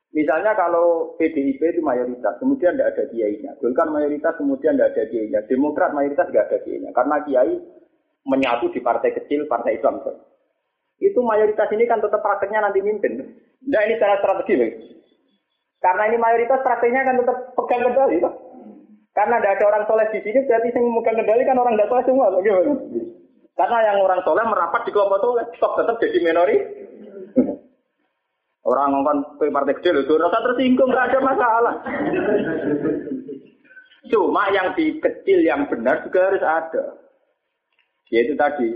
[0.09, 3.53] Misalnya kalau PDIP itu mayoritas, kemudian tidak ada kiainya.
[3.61, 5.41] Golkar mayoritas, kemudian tidak ada kiainya.
[5.45, 6.91] Demokrat mayoritas tidak ada kiainya.
[6.97, 7.55] Karena kiai
[8.25, 10.01] menyatu di partai kecil, partai Islam.
[10.99, 13.21] Itu mayoritas ini kan tetap prakteknya nanti mimpin.
[13.69, 14.55] Nah ini secara strategi.
[14.57, 14.71] Loh.
[15.79, 18.17] Karena ini mayoritas prakteknya kan tetap pegang kendali.
[18.25, 18.33] Loh.
[19.19, 22.05] Karena tidak ada orang soleh di sini, berarti yang memegang kendali kan orang tidak soleh
[22.07, 22.31] semua.
[22.31, 22.73] Bagaimana?
[23.59, 26.57] Karena yang orang soleh merapat di kelompok soleh, stok tetap jadi minori.
[28.63, 31.75] Orang ngomong ke partai kecil itu rasa tersinggung, nggak ada masalah.
[34.07, 36.85] Cuma yang di kecil yang benar juga harus ada.
[38.15, 38.71] Yaitu tadi,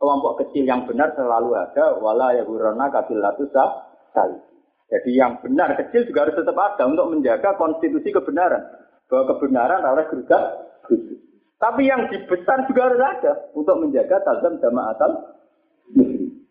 [0.00, 4.40] kelompok kecil yang benar selalu ada, wala ya burana kabilatu sekali.
[4.88, 8.82] Jadi yang benar kecil juga harus tetap ada untuk menjaga konstitusi kebenaran
[9.12, 10.44] bahwa kebenaran harus gerugat
[11.60, 15.36] Tapi yang dibesar juga harus ada untuk menjaga tazam jamaatal
[15.94, 16.42] muslim.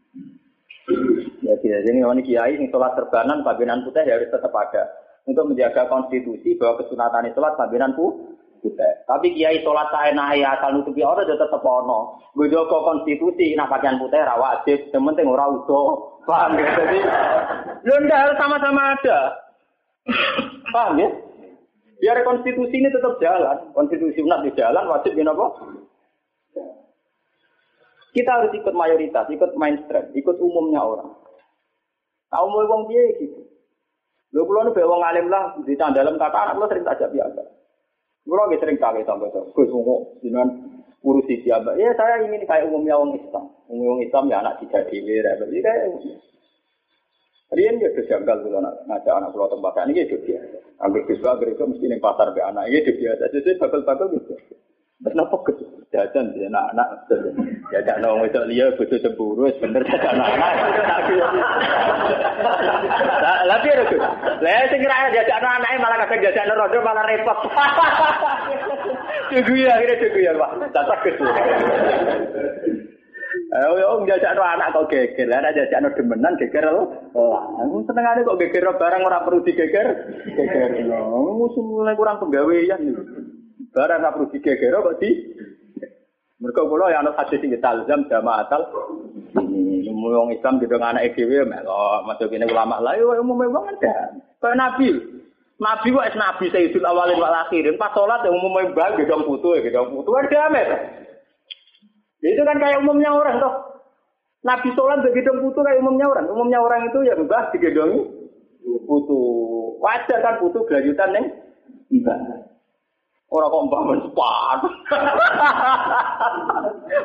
[1.43, 4.87] Ya tidak jadi ini kiai ini sholat terbanan pabinan putih ya harus tetap ada
[5.27, 8.93] untuk menjaga konstitusi bahwa kesunatan sholat pabinan putih.
[9.03, 12.23] Tapi kiai sholat saya nahi asal nutupi orang ya tetap ono.
[12.31, 16.07] Gue konstitusi nak pakaian putih rawajib, yang penting orang utuh.
[16.23, 16.69] Paham ya?
[16.77, 16.99] Jadi,
[17.83, 19.19] ya harus sama-sama ada.
[20.69, 21.09] Paham ya?
[22.01, 23.69] Biar konstitusi ini tetap jalan.
[23.77, 25.47] Konstitusi umat di jalan, wajib ya apa?
[28.11, 31.13] Kita harus ikut mayoritas, ikut mainstream, ikut umumnya orang.
[32.33, 33.39] Tahu mau wong dia gitu.
[34.31, 37.41] Lho kula nu wong alim lah di dalam kata anak kula sering tajak biasa.
[38.23, 39.51] Kula lagi sering kali tambah tuh.
[39.51, 40.47] Gus ngono dengan
[41.03, 41.75] urusi siapa?
[41.75, 43.45] Ya saya ingin kayak umumnya orang Islam.
[43.67, 45.85] Umum Islam ya anak tiga dewi, Jadi kayak
[47.51, 50.57] Rian dia tuh janggal anak ngajak anak pulau tempat ini dia biasa.
[50.87, 53.23] Ambil bisa, ambil itu mesti nih pasar be anak ini dia biasa.
[53.27, 54.39] Jadi bakal-bakal gitu.
[55.01, 57.09] Terus nopo gitu, jajan dia anak-anak,
[57.73, 60.51] jajan nong itu dia butuh cemburu, sebenernya jajan anak-anak.
[63.49, 63.99] Tapi ada tuh,
[64.45, 67.33] lah sing kira jajan anak malah kadang jajan rodo malah repot.
[69.33, 71.15] Tunggu ya, akhirnya tunggu ya pak, tak takut.
[73.51, 76.87] Eh, yo njajak no anak kok geger, anak jajak no demenan geger lo.
[77.59, 79.87] Aku senengane kok geger barang ora perlu digeger.
[80.23, 82.95] Geger lo, musuh mulai kurang penggawean.
[83.75, 85.11] Barang ora perlu digeger kok di
[86.41, 88.65] Mereka kula ya ana hadis sing talzam jamaatal
[89.37, 94.09] ini wong Islam gitu anak dhewe melok masuk ini ulama lah yo umum wong ada.
[94.41, 94.89] Kayak Nabi.
[95.61, 99.93] Nabi wae nabi sayyidul awalin wal akhirin pas salat yang umum bang gedong putu gedong
[99.93, 100.67] putu ada amet.
[102.21, 103.55] Itu kan kayak umumnya orang toh.
[104.41, 106.25] Nabi sholat begitu putu kayak umumnya orang.
[106.29, 108.01] Umumnya orang itu ya mbah digedongi
[108.85, 109.21] putu.
[109.81, 111.25] Wajar kan putu kelanjutan neng
[111.89, 112.45] ibadah.
[113.31, 114.59] Orang kok mbah mensepat.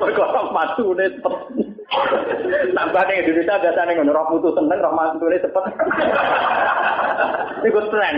[0.02, 1.06] Orang orang matu nih
[2.74, 5.64] Nambah nih Indonesia biasa nih ngono roh putu seneng roh matu nih cepet.
[7.62, 8.16] Iku tren.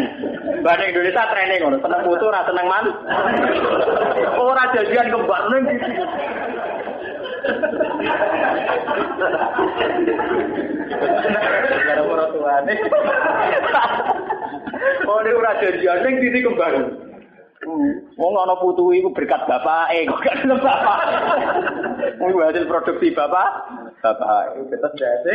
[0.65, 2.87] Mbah Indonesia tren ngono seneng putu rasa seneng man.
[4.41, 5.63] Orang jajan kembar nih
[15.09, 17.09] Oh, ini ora jadi aneh titi kembang.
[18.17, 20.99] Wong ana putu iku berkat bapake kok gak gelem bapak.
[22.21, 23.49] Wong hasil produksi bapak,
[24.05, 25.33] bapak itu tetep jase.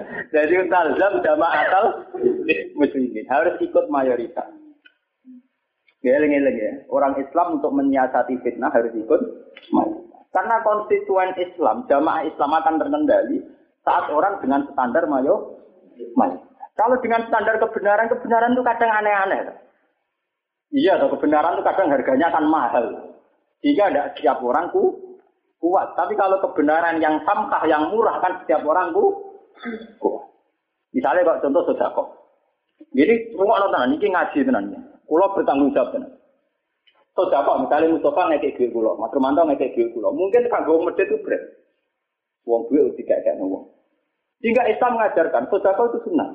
[0.31, 2.07] Jadi talzam jamaatal
[2.79, 4.47] muslimin harus ikut mayoritas.
[6.01, 6.73] Ya, eling-eling ya.
[6.89, 9.21] Orang Islam untuk menyiasati fitnah harus ikut
[9.75, 10.23] mayoritas.
[10.31, 13.43] Karena konstituen Islam, jamaah Islam akan terkendali
[13.83, 15.59] saat orang dengan standar mayo.
[16.79, 19.39] Kalau dengan standar kebenaran, kebenaran itu kadang aneh-aneh.
[20.71, 22.85] Iya, atau kebenaran itu kadang harganya akan mahal.
[23.59, 25.19] Jika tidak setiap orang ku,
[25.59, 25.93] kuat.
[25.99, 29.30] Tapi kalau kebenaran yang samkah, yang murah kan setiap orang ku,
[30.01, 30.23] kuat.
[30.91, 32.03] Misalnya kalau contoh sodako.
[32.91, 34.79] Jadi, rumah nonton, ini ngaji tenannya.
[35.07, 36.11] Kulo bertanggung jawab tenan.
[37.15, 40.15] Sodako, misalnya Mustafa ngekek duit kulo, Mas Romanto ngekek duit kulo.
[40.15, 41.43] Mungkin gue medit itu berat.
[42.47, 43.67] Wong duit udah kayak wong.
[44.41, 46.33] Sehingga Islam mengajarkan sodako itu sunnah.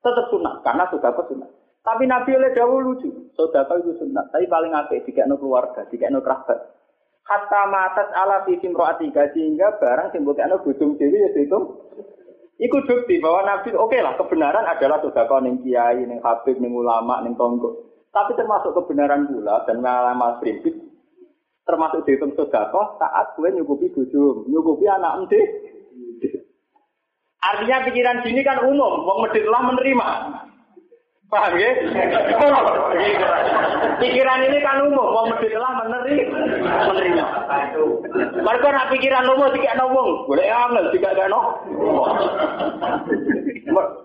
[0.00, 1.50] Tetap sunnah, karena sodako sunnah.
[1.82, 3.08] Tapi Nabi oleh dahulu lucu.
[3.34, 4.28] Sodako itu sunnah.
[4.30, 4.94] Tapi paling apa?
[5.02, 6.58] Jika keluarga, jika kerabat.
[7.26, 9.34] Hatta matas ala fisim ro'atika.
[9.34, 11.58] Sehingga barang simbol kena bujung dewi ya itu.
[12.60, 16.76] Iku bukti bahwa Nabi, oke okay lah, kebenaran adalah sodako ning kiai, ning habib, ning
[16.76, 17.88] ulama, ning tonggo.
[18.12, 20.90] Tapi termasuk kebenaran pula dan mengalami prinsip
[21.70, 25.40] termasuk dihitung sodako saat gue nyukupi bujung, nyukupi anak ente.
[27.40, 30.08] Artinya pikiran sini kan umum, wong medit lah menerima.
[31.30, 31.70] Paham ya?
[34.02, 36.26] pikiran ini kan umum, wong medit lah menerima.
[36.90, 37.24] menerima.
[38.42, 41.40] Mereka nak pikiran umum tidak wong, boleh angel tidak ada no.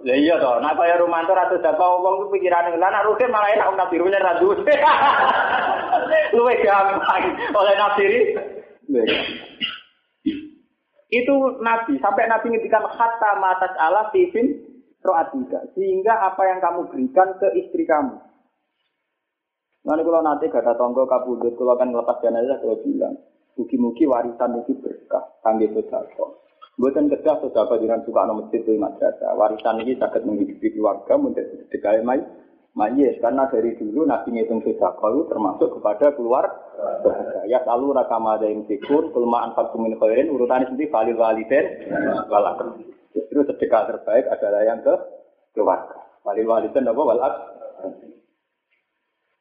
[0.06, 3.50] Ya iya toh, nak kaya Romanto atau siapa wong itu pikiran lah nak rugen malah
[3.58, 4.54] enak nak birunya radu.
[6.38, 7.26] Luwe gampang
[7.58, 8.22] oleh nafsiri.
[11.10, 14.75] Itu Nabi, sampai Nabi ngedikan kata matas Allah tifin
[15.06, 15.62] roatika.
[15.78, 18.18] Sehingga apa yang kamu berikan ke istri kamu.
[19.86, 23.14] Nanti kalau nanti gak ada tonggo kabudut, kalau akan ngelepas jenazah, kalau bilang,
[23.54, 26.42] mugi-mugi warisan itu berkah, kangge sodako.
[26.82, 29.38] Buatan kerja sodako dengan suka nomor masjid itu madrasah.
[29.38, 32.26] Warisan ini sangat menghidupi keluarga, menjadi sedekah mai.
[32.76, 36.65] Mayes, karena dari dulu Nabi ngitung sodako itu termasuk kepada keluar
[37.46, 41.66] Ya selalu rakama ada yang sikun, kelemahan faktum min khairin, urutannya sendiri valil waliden,
[42.28, 42.62] walak.
[43.14, 44.94] Justru sedekah terbaik adalah yang ke
[45.54, 46.04] keluarga.
[46.26, 47.34] Walil waliden apa walak?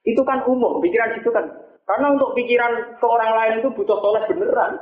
[0.04, 1.48] Itu kan umum, pikiran itu kan.
[1.84, 4.72] Karena untuk pikiran ke orang lain itu butuh soleh beneran.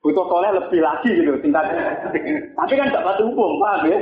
[0.00, 2.06] Butuh soleh lebih lagi gitu tingkatnya.
[2.54, 3.98] Tapi kan dapat umum, paham ya?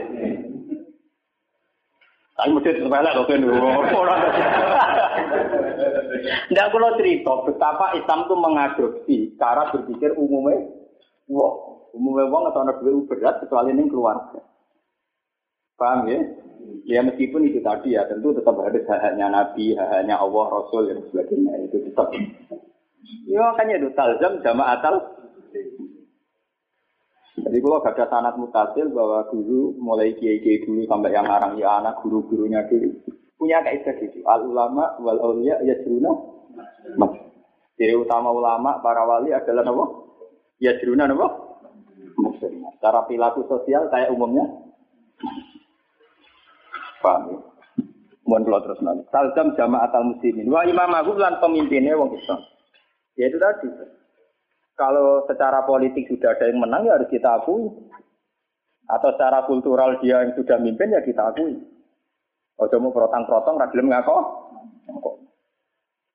[2.38, 3.42] Tapi mesti sepele kok kan.
[6.46, 10.70] Tidak kalau cerita betapa Islam itu mengadopsi cara berpikir umumnya.
[11.26, 14.38] Wah, umumnya wong atau anak duit berat kecuali ini keluarga.
[15.74, 16.18] Paham ya?
[16.86, 21.66] Ya meskipun itu tadi ya tentu tetap harus haknya Nabi, haknya Allah, Rasul dan sebagainya
[21.66, 22.06] itu tetap.
[23.26, 24.94] Ya makanya itu talzam jamaatal
[27.44, 31.78] jadi kalau gak ada sanat mutasil bahwa dulu mulai kiai-kiai dulu sampai yang ngarang ya
[31.78, 34.18] anak guru-gurunya dulu punya kaidah gitu.
[34.26, 36.10] Al ulama wal aulia ya jeruna.
[37.78, 39.84] Jadi utama ulama para wali adalah apa?
[40.58, 41.06] Ya jeruna?
[42.18, 42.74] Maksudnya.
[42.82, 44.42] Cara perilaku sosial kayak umumnya.
[46.98, 47.38] Paham ya?
[48.26, 49.02] Mohon kalau terus nanti.
[49.14, 50.50] Salzam jamaat al muslimin.
[50.50, 52.42] Wa imam agung lan pemimpinnya wong Islam.
[53.14, 53.70] Ya itu tadi.
[54.78, 57.66] Kalau secara politik sudah ada yang menang ya harus kita akui.
[58.86, 61.58] Atau secara kultural dia yang sudah mimpin ya kita akui.
[62.62, 64.18] Ojo mau protang-protong ragilem ngako.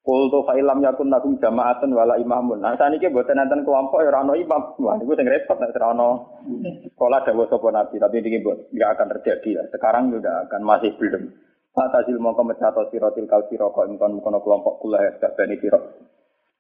[0.04, 2.60] Kultu fa'ilam yakun lakum jama'atun wala imamun.
[2.60, 4.76] Nah, saat ini buatan nanti kelompok ya rano imam.
[4.84, 6.44] Wah, ini yang repot, nah, rano
[6.92, 8.04] sekolah dawa sopo nabi.
[8.04, 9.64] Tapi ini nggak akan terjadi ya.
[9.72, 11.32] Sekarang sudah akan masih belum.
[11.74, 15.84] Atasil mau kemecato sirotil kal siroko imkon mukono kelompok kulah ya bani sirok.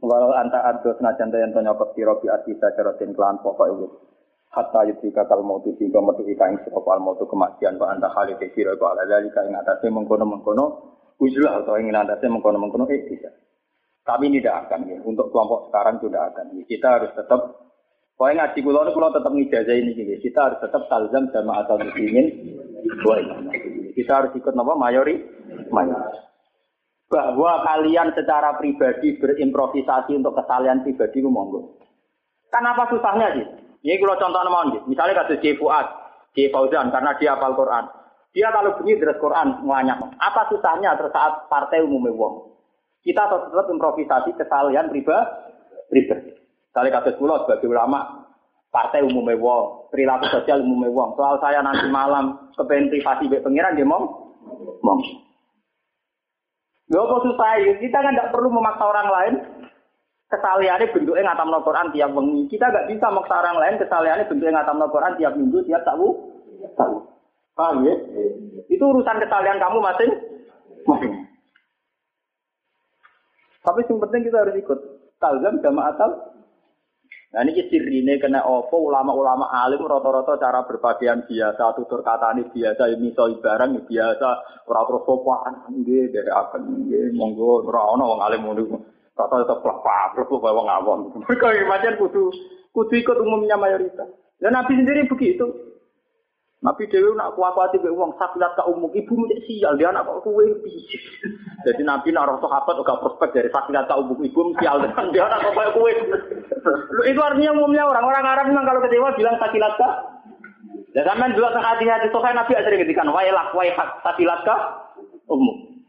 [0.03, 3.87] Walau anta ado senajan yang tonyokot siro bi asli sajaratin kelan pokok itu.
[4.51, 8.35] Hatta yudhika kal mautu sehingga metu ika ing siro al mautu kematian wa anta khalid
[8.51, 10.65] siro ko ala dalika ing atasnya mengkono-mengkono
[11.23, 13.31] ujlah atau ing atasnya mengkono-mengkono eh bisa.
[14.03, 14.99] Ini tidak akan ya.
[15.07, 16.59] Untuk kelompok sekarang sudah akan.
[16.59, 16.63] Ya.
[16.67, 17.63] Kita harus tetap
[18.13, 20.19] Pokoknya ngaji kulo kulo tetap ngijazah ini gini.
[20.19, 22.27] Kita harus tetap talzam sama atau muslimin.
[23.95, 25.17] Kita harus ikut nama mayori,
[25.71, 26.32] mayori
[27.13, 31.77] bahwa kalian secara pribadi berimprovisasi untuk kesalahan pribadi itu monggo.
[32.49, 33.45] Kan apa susahnya sih?
[33.85, 35.85] Ini kalau contoh nama misalnya kasus J Fuad,
[36.33, 37.85] J Fauzan karena dia hafal Quran.
[38.33, 39.93] Dia kalau bunyi dari Quran semuanya.
[40.17, 42.57] Apa susahnya saat partai umumnya wong?
[43.05, 45.29] Kita tetap improvisasi kesalahan pribadi.
[45.93, 46.33] pribadi.
[46.73, 48.25] Misalnya kasus pulau sebagai ulama,
[48.73, 51.13] partai umumnya wong, perilaku sosial umumnya wong.
[51.13, 54.33] Soal saya nanti malam kepengen privasi pengiran dia mau,
[54.81, 54.97] mau.
[56.91, 59.33] Gak apa susah ya, kita kan tidak perlu memaksa orang lain
[60.27, 62.41] kesaliannya bentuknya ngatam Quran tiap wengi.
[62.49, 66.07] Kita nggak bisa maksa orang lain kesaliannya bentuknya ngatam Quran tiap minggu, tiap tahu.
[66.73, 66.95] Tahu.
[67.53, 67.95] Paham ya?
[68.65, 70.11] Itu urusan kesalian kamu masing
[70.89, 71.13] masing.
[73.63, 74.79] Tapi yang penting kita harus ikut.
[75.21, 76.11] Talzam jamaatal
[77.33, 82.93] Nah ini sirine kena opo ulama-ulama alim rata-rata cara berpakaian biasa, tutur kata ini biasa,
[82.93, 84.29] ini so barang biasa,
[84.69, 88.77] ora terus sopan, dari akan nggih monggo ora ono wong alim ngono.
[89.17, 91.09] Kata tetep plak terus kok wong awam.
[91.09, 92.23] Mereka macam kudu
[92.69, 94.13] kudu ikut umumnya mayoritas.
[94.37, 95.72] Dan Nabi sendiri begitu.
[96.63, 100.23] Nabi Dewi nak kuat-kuat ibu uang sakilat ke umum ibu mesti sial dia anak kok
[100.23, 100.47] kue
[101.67, 105.27] Jadi Nabi nak roh sahabat juga prospek dari sakilat ke umum ibu sial dan dia
[105.27, 105.91] anak kok kue.
[106.95, 109.89] Lu itu artinya umumnya orang-orang Arab memang kalau kecewa bilang sakilat ke.
[110.95, 114.55] Dan sampai dua hati-hati sokai Nabi sering ketikan wailah waihak sakilat ke
[115.27, 115.83] umum.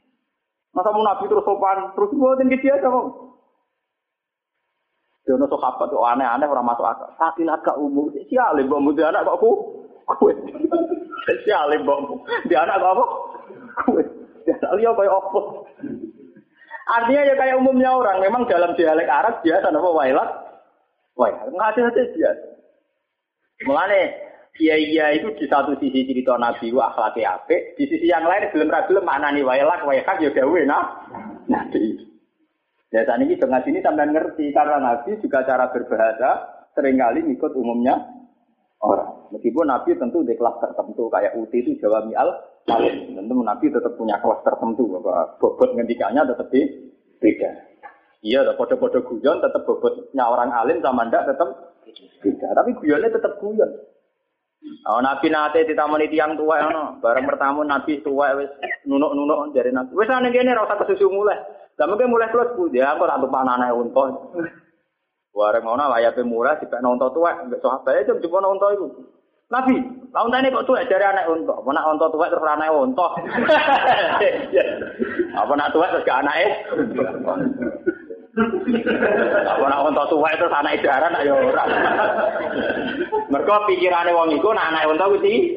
[0.75, 3.07] Masa mau Nabi terus sopan terus buatin gitu aja kok.
[5.23, 7.15] Dia sahabat tuh aneh-aneh orang masuk akal.
[7.15, 10.35] Sakilat ke umum sial ibu anak kok ku kue.
[11.25, 12.25] Spesial mbokmu.
[12.49, 13.05] Dia anak apa?
[13.89, 14.03] Kue.
[14.45, 15.41] Dia anak liya kayak apa?
[16.85, 18.21] Artinya ya kayak umumnya orang.
[18.21, 20.31] Memang dalam dialek Arab biasa apa wailat.
[21.17, 21.49] Wailat.
[21.49, 22.45] Nggak ada biasa.
[23.65, 24.03] Mulane
[24.61, 28.71] iya itu di satu sisi cerita Nabi wa akhlaknya apik, di sisi yang lain belum
[28.71, 30.85] ragu maknani wailat wailat ya dawe nah.
[31.51, 32.15] Nabi.
[32.95, 36.31] Ya saat ini dengan sini sampai ngerti karena Nabi juga cara berbahasa
[36.79, 37.99] sering kali ikut umumnya
[38.85, 39.11] orang.
[39.33, 42.29] Meskipun Nabi tentu di kelas tertentu kayak Uti itu Jawa Mi'al
[42.69, 43.17] Alim.
[43.17, 46.61] Tentu Nabi tetap punya kelas tertentu bahwa bobot ngendikannya tetap di
[47.19, 47.51] beda.
[48.25, 51.77] Iya, kode-kode guyon tetap bobotnya orang alim sama ndak tetap
[52.21, 52.57] beda.
[52.57, 53.69] Tapi guyonnya tetap guyon.
[54.89, 58.49] Oh, Nabi nate ditamoni tiang tua ono, bareng bertamu Nabi tua wis
[58.89, 59.93] nunuk-nunuk dari Nabi.
[59.93, 61.37] Wis ana ora usah kesusu mulai.
[61.75, 64.05] Lah mungkin mulai kelas bu, dia aku ratu panane unta.
[65.35, 68.87] Wareng ngono layape murah dipek nonton tuwek, mbek sahabat itu cuma nonton iku.
[69.51, 69.83] Nabi,
[70.15, 71.59] lawan tane kok tuwek dari anak unta.
[71.59, 73.09] Apa nak unta tuwek terus anake unta.
[75.43, 76.47] Apa nak tuwek terus gak anake?
[78.35, 81.65] Apa nak unta tuwek terus anake daran ayo ora.
[83.31, 85.55] Mergo pikirane wong iku nak anake unta kuwi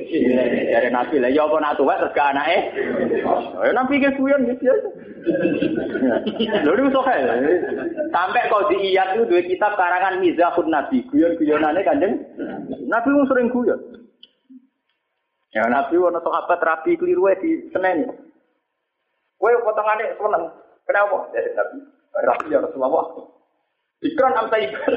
[0.69, 2.57] dari Nabi lah ya apa nak tuwek terus gak anake?
[3.65, 4.69] Ya Nabi ke kuyon gitu.
[6.61, 7.09] Lho niku sok
[8.13, 12.13] Sampai kau di iyat itu dua kitab karangan Mizahun Nabi, guyon-guyonane Kanjeng.
[12.85, 13.81] Nabi pun sering guyon.
[15.51, 18.05] Ya Nabi wono sahabat rapi keliru di Senen.
[19.41, 20.43] Kowe potongane seneng.
[20.85, 21.17] Kenapa?
[21.33, 21.96] Dari Nabi.
[22.25, 23.05] Rapi ya Rasulullah.
[24.01, 24.95] Ikran am ikan.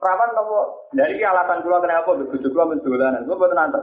[0.00, 3.28] Rawan nopo dari alasan kula kenapa bojo kula mendolanan.
[3.28, 3.80] Kula boten nanti.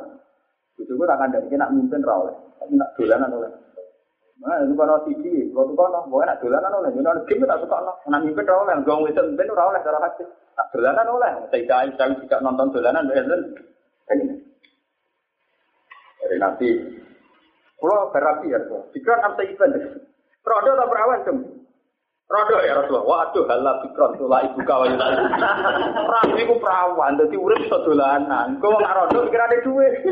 [0.78, 2.36] Bojo kula tak kandhani nak mimpin ra oleh.
[2.58, 3.52] Tapi nak dolanan oleh.
[4.38, 7.82] Nah, itu kan TV, kalau tuh kan, mau enak dolanan oleh, jadi game tak suka
[7.82, 11.32] no, nak mimpin rawol yang gong itu mimpin rawol yang cara hati, nak dolanan oleh,
[11.50, 13.26] saya tidak saya tidak nonton dolanan, kayak
[14.14, 14.38] ini.
[16.22, 16.70] Dari nanti,
[17.82, 18.62] kalau berapi ya,
[18.94, 19.74] pikiran apa event,
[20.46, 21.57] produk atau perawan tuh,
[22.28, 27.80] Rodo ya Rasulullah, waduh halah pikron tulah ibu kawan Rabi ku perawan, jadi urip iso
[27.88, 28.60] dolanan.
[28.60, 30.04] Kau nggak rodo pikir ada duit.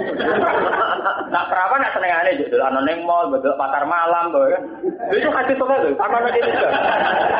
[1.27, 4.63] Nah perawan nggak seneng aneh, jadi dolanan neng mall, betul pasar malam, tuh kan.
[5.11, 6.69] Itu kasih tuh kan, sama nanti juga.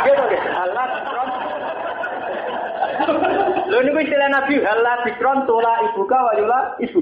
[0.04, 1.30] Gitu gitu, halah pikron.
[3.72, 6.36] Lalu ini istilah Nabi halah pikron tulah ibu kawan
[6.84, 7.00] ibu.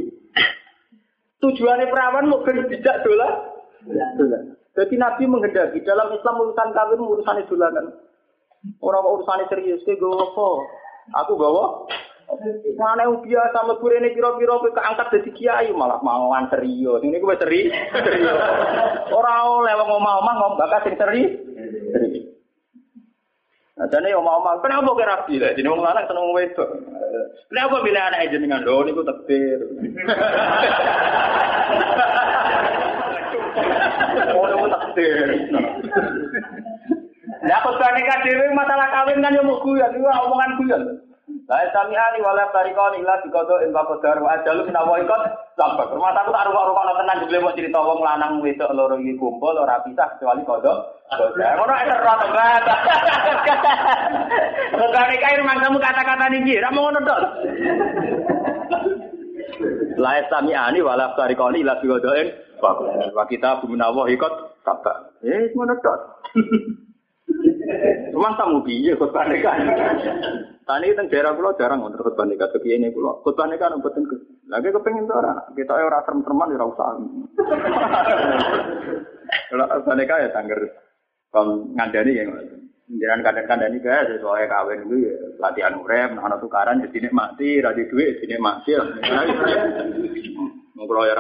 [1.42, 3.34] Tujuannya perawan mau kerja tidak dolan.
[4.22, 4.62] Dolan.
[4.74, 7.94] Jadi Nabi menghendaki dalam Islam urusan kawin urusan dolanan.
[8.82, 10.48] Orang urusan serius ke gue apa?
[11.24, 11.84] Aku bawa
[12.80, 17.06] Mana yang biasa mlebu ini piro-piro keangkat jadi kiai malah mauan serius.
[17.06, 17.70] Ini gue seri.
[19.14, 21.30] Orang oleh omah-omah ngomong bakal sing seri.
[23.74, 25.52] Nah, jadi omah-omah, kenapa kira rapi lah?
[25.54, 26.70] Jadi orang lanang seneng wedok.
[27.50, 29.60] Kenapa bila anak jenengan do niku takdir.
[34.34, 35.18] Oh, takdir.
[37.44, 40.84] Nah, aku nikah dhewe masalah kawin kan yo mau guyon, iku omongan guyon.
[41.44, 45.22] Lah sami ali wala tarikon ila dikodo in bakodar wa ajalu menawa ikut
[45.60, 49.52] sampai rumah aku tak rukuk-rukuk tenan jebule mau cerita wong lanang wedok loro iki kumpul
[49.60, 51.04] ora pisah kecuali kodok.
[51.12, 52.64] Ngono eter ora tebat.
[54.80, 57.22] Regane kae rumah kamu kata-kata niki, ra ngono tok.
[60.00, 62.12] La sami ali wala tarikon ila dikodo
[62.64, 65.20] in Wa kita bumenawa ikut kata.
[65.28, 66.00] Eh, ngono tok.
[68.14, 69.58] Rumah tamu piye khutbah nikah.
[70.64, 74.06] Tani teng daerah kula jarang wonten khutbah nikah tapi ini kula khutbah nikah nang boten
[74.52, 76.94] Lagi kepengin to ora, kita ora serem-sereman ora usah.
[79.50, 80.62] Kalau nikah ya tangger
[81.34, 82.30] kon ngandani ya
[82.84, 87.88] Jangan kadang-kadang ini guys, sesuai kawin itu ya, latihan urem, anak tukaran, jadi mati, radi
[87.88, 88.76] duit, jadi mati.
[90.76, 91.16] Mengkulau ya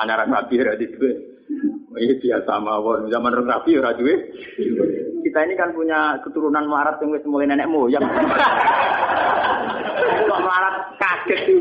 [0.00, 1.16] anak rapi, radi duit.
[1.94, 4.20] Ini biasa mawon, zaman rapi, radi duit.
[5.28, 8.00] Kita ini kan punya keturunan melarat yang wis mulai nenek moyang.
[10.24, 11.60] Kok melarat kaget tuh.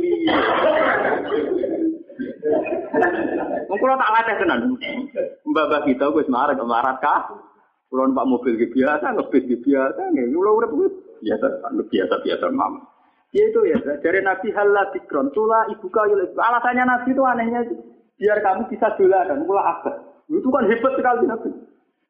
[3.67, 4.59] Mengkulau tak latih tenan.
[5.43, 7.27] Mbak-mbak kita wis melarat, melarat kah?
[7.93, 10.25] Kalau numpak mobil gitu biasa, ngebis gitu biasa, nih.
[10.33, 10.69] Kalau udah
[11.21, 11.45] biasa,
[11.77, 12.81] biasa biasa mam.
[13.29, 17.61] Ya itu ya, dari Nabi halal dikron, tula ibu kayu Alasannya Nabi itu anehnya
[18.17, 20.09] biar kamu bisa dolanan, mula abad.
[20.25, 21.49] Itu kan hebat sekali Nabi.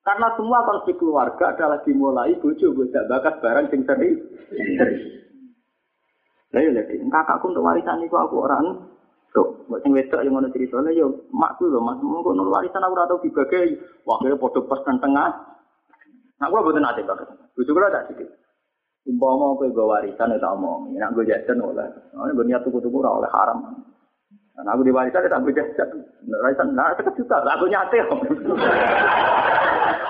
[0.08, 4.16] Karena semua konflik keluarga adalah dimulai bojo bocah bakat barang sing seri.
[6.56, 8.88] Lah ya lagi, kakakku untuk warisan itu aku orang
[9.34, 13.18] Tuh, buat yang wedok yang ngono cerita, yo makku loh mas, mau warisan aku atau
[13.18, 15.53] dibagi, wakilnya podo pas tengah,
[16.42, 17.28] Nah, kalau betul nanti banget.
[17.54, 18.30] Bujuk kalau tak sedikit.
[19.04, 20.96] Umpama kowe gue warisan ya tak omong.
[20.96, 21.88] Nak gue jajan oleh.
[22.16, 23.84] Nah, gue niat tuku-tuku oleh haram.
[24.54, 25.90] Nah, aku di warisan ya tak gue jajan.
[26.30, 27.38] Warisan, nah sekat juta.
[27.44, 28.00] Aku nyate.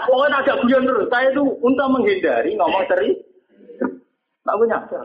[0.03, 1.09] Pokoknya agak guyon terus.
[1.09, 3.17] Saya itu untuk menghindari ngomong seri.
[4.45, 4.97] Nah, gue nyate.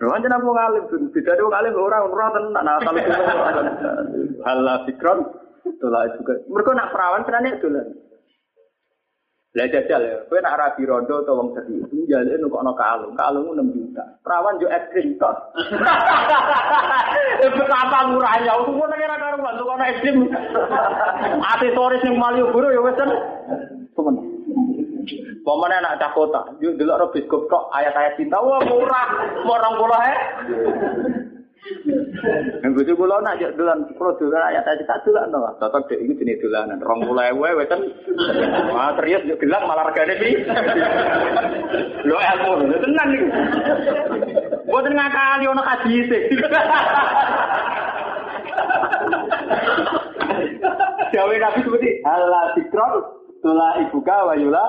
[0.00, 2.64] Ruang aku ngalim, beda dua kali orang orang tenan.
[2.64, 3.20] Nah, kalau itu
[4.40, 5.18] hal fikron,
[5.60, 6.40] itulah juga.
[6.48, 7.84] Mereka nak perawan sebenarnya itulah.
[9.50, 13.74] Lah jajal ya, kowe nak rabi rondo atau wong serius, njale nukokno kalung, kalung 6
[13.74, 14.06] juta.
[14.22, 15.34] Perawan yo es krim tok.
[17.58, 20.30] Betapa murahnya, aku mau nang karo bantu kono es krim.
[21.42, 23.10] Aksesoris ning Malioboro yo wis ten.
[23.98, 24.14] Temen.
[25.42, 29.06] Pemane anak cah kota, yuk delok biskop tok ayat-ayat cinta, wah murah,
[29.42, 30.14] mau 20 he.
[32.64, 36.16] Yang gue juga nak dolan, kalau dolan ayat ayat tak dolan no, tetap deh ini
[36.16, 37.84] jenis dolanan, rong mulai gue, wetan,
[38.72, 40.40] wah serius juga bilang malah regane sih,
[42.08, 43.22] lo ilmu, lo tenang nih,
[44.64, 46.22] gue tengah kali orang kaji sih,
[51.12, 52.92] Jawa Nabi seperti Allah sikron,
[53.44, 54.64] tula ibuka wayula,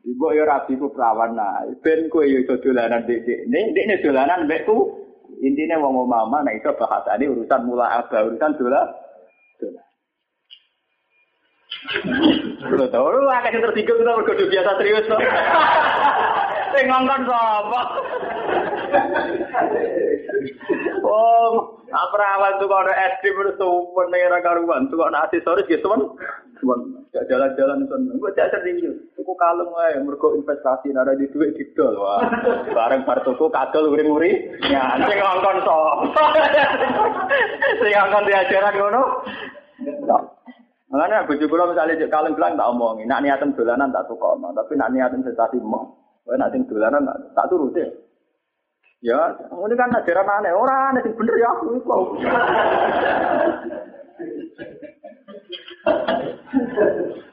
[0.00, 4.00] Ibu ya rabi ku perawan nah, ben kue yo dolanan dek dek, nih dek nih
[4.00, 5.00] dolanan bekku,
[5.40, 8.82] Intinya wong mama nah itu bahasane urusan mula apa urusan dola.
[9.56, 9.82] Dola.
[12.76, 15.16] Lo tau lu akeh sing tertiga kita mergo biasa serius to.
[16.70, 17.80] Sing ngongkon sapa?
[21.02, 25.90] Oh, apa awal tuh kalau es krim itu sumpah nih karuan, tuh kalau aksesoris gitu
[25.90, 26.02] kan,
[27.10, 30.94] gak jalan-jalan tuh, gue cak serius, tuku kalung aja, mereka investasi.
[30.94, 32.22] Nara di duit gitu wah,
[32.76, 35.78] bareng bar tuku kadal uri-uri, ya, sing ngongkon so,
[37.82, 39.02] sing ngongkon diajaran ngono,
[40.90, 44.74] Makanya bojo kula misalnya cek kalung bilang tak omongi, nak niatan dolanan tak tukono, tapi
[44.74, 45.86] nak niatan sensasi mau.
[46.26, 47.86] Kowe nak sing dolanan tak turuti.
[49.00, 49.16] Ya,
[49.48, 51.78] ini kan ajaran aneh, orang aneh sing bener ya aku.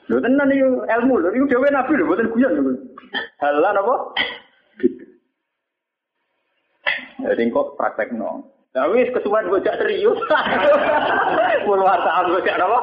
[0.07, 2.71] Lho tenan iki ilmu lho, iku dhewe nabi lho, mboten guyon lho.
[3.43, 3.95] Halan apa?
[7.17, 8.45] Jadi kok praktekno.
[8.77, 10.21] Ya wis kesuwen bocah serius.
[11.65, 12.79] Pun wartaan bocah apa?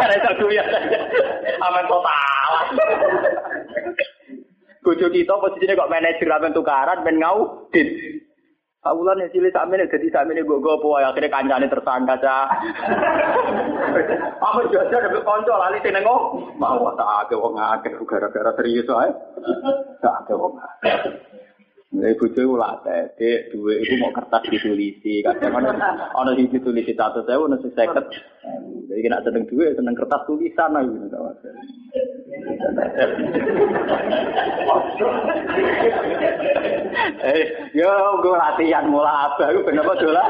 [0.00, 0.64] Ada satu ya.
[1.60, 2.52] Aman total.
[4.84, 7.88] Bojo kita posisinya kok manajer amen tukaran ben ngaudit.
[8.84, 10.98] Sabulan yang cilik sama ini, jadi sama ini gue gue.
[11.00, 12.44] Akhirnya kancane tersangka cah.
[14.52, 16.12] Aku juga ada lebih kontrol, lali tenang om.
[16.12, 16.52] Oh.
[16.60, 19.08] Mau tak ada uang ngake, gara-gara serius ae.
[20.04, 20.92] Tak ada uang ngake.
[21.94, 25.22] Lha bojo iku late, Dik, duwe iku mau kertas ditulisi.
[25.22, 25.70] Kadang ana
[26.10, 28.90] ana sing ditulisi 100.000, ana sing 50.
[28.90, 31.50] Jadi nek seneng duwe seneng kertas tulisan ae ngono ta.
[37.24, 37.42] Eh,
[37.78, 37.90] yo
[38.22, 40.28] gue latihan mula abah iku ben apa dolan.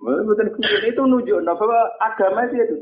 [0.00, 0.48] Betul
[0.84, 2.76] itu nunjuk bahwa agama itu itu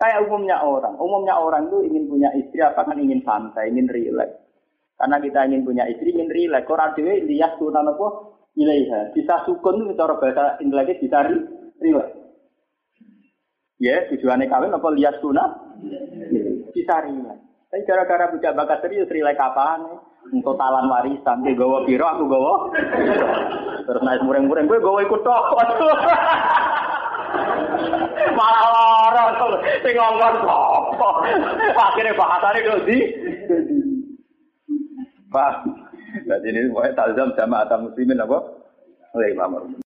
[0.00, 0.96] kayak umumnya orang.
[0.96, 4.43] Umumnya orang itu ingin punya istri apa kan ingin santai, ingin rileks.
[4.94, 6.70] Karena kita ingin punya istri, ingin rileks.
[6.70, 8.06] Quran dewe lihat sunan apa?
[8.54, 9.10] Ilaiha.
[9.10, 11.18] Bisa sukun itu cara bahasa Inggrisnya bisa
[11.82, 12.10] rileks.
[13.82, 15.50] Ya, tujuannya kawin apa lihat sunan?
[16.70, 17.42] Bisa rileks.
[17.74, 19.82] Tapi gara-gara buka bakat serius rileks kapan?
[20.24, 22.72] Untuk talan warisan, dia gawa piro, aku gawa.
[23.84, 25.52] Terus naik mureng-mureng, gue gawa ikut tok.
[28.34, 29.24] Malah lara
[29.84, 31.10] sing ngongkon sapa.
[31.76, 32.98] Akhire bahasane kok di.
[35.34, 35.66] Pak.
[36.22, 38.38] Jadi ini pokoknya talzam sama atam muslimin apa?
[39.18, 39.74] Oleh Imam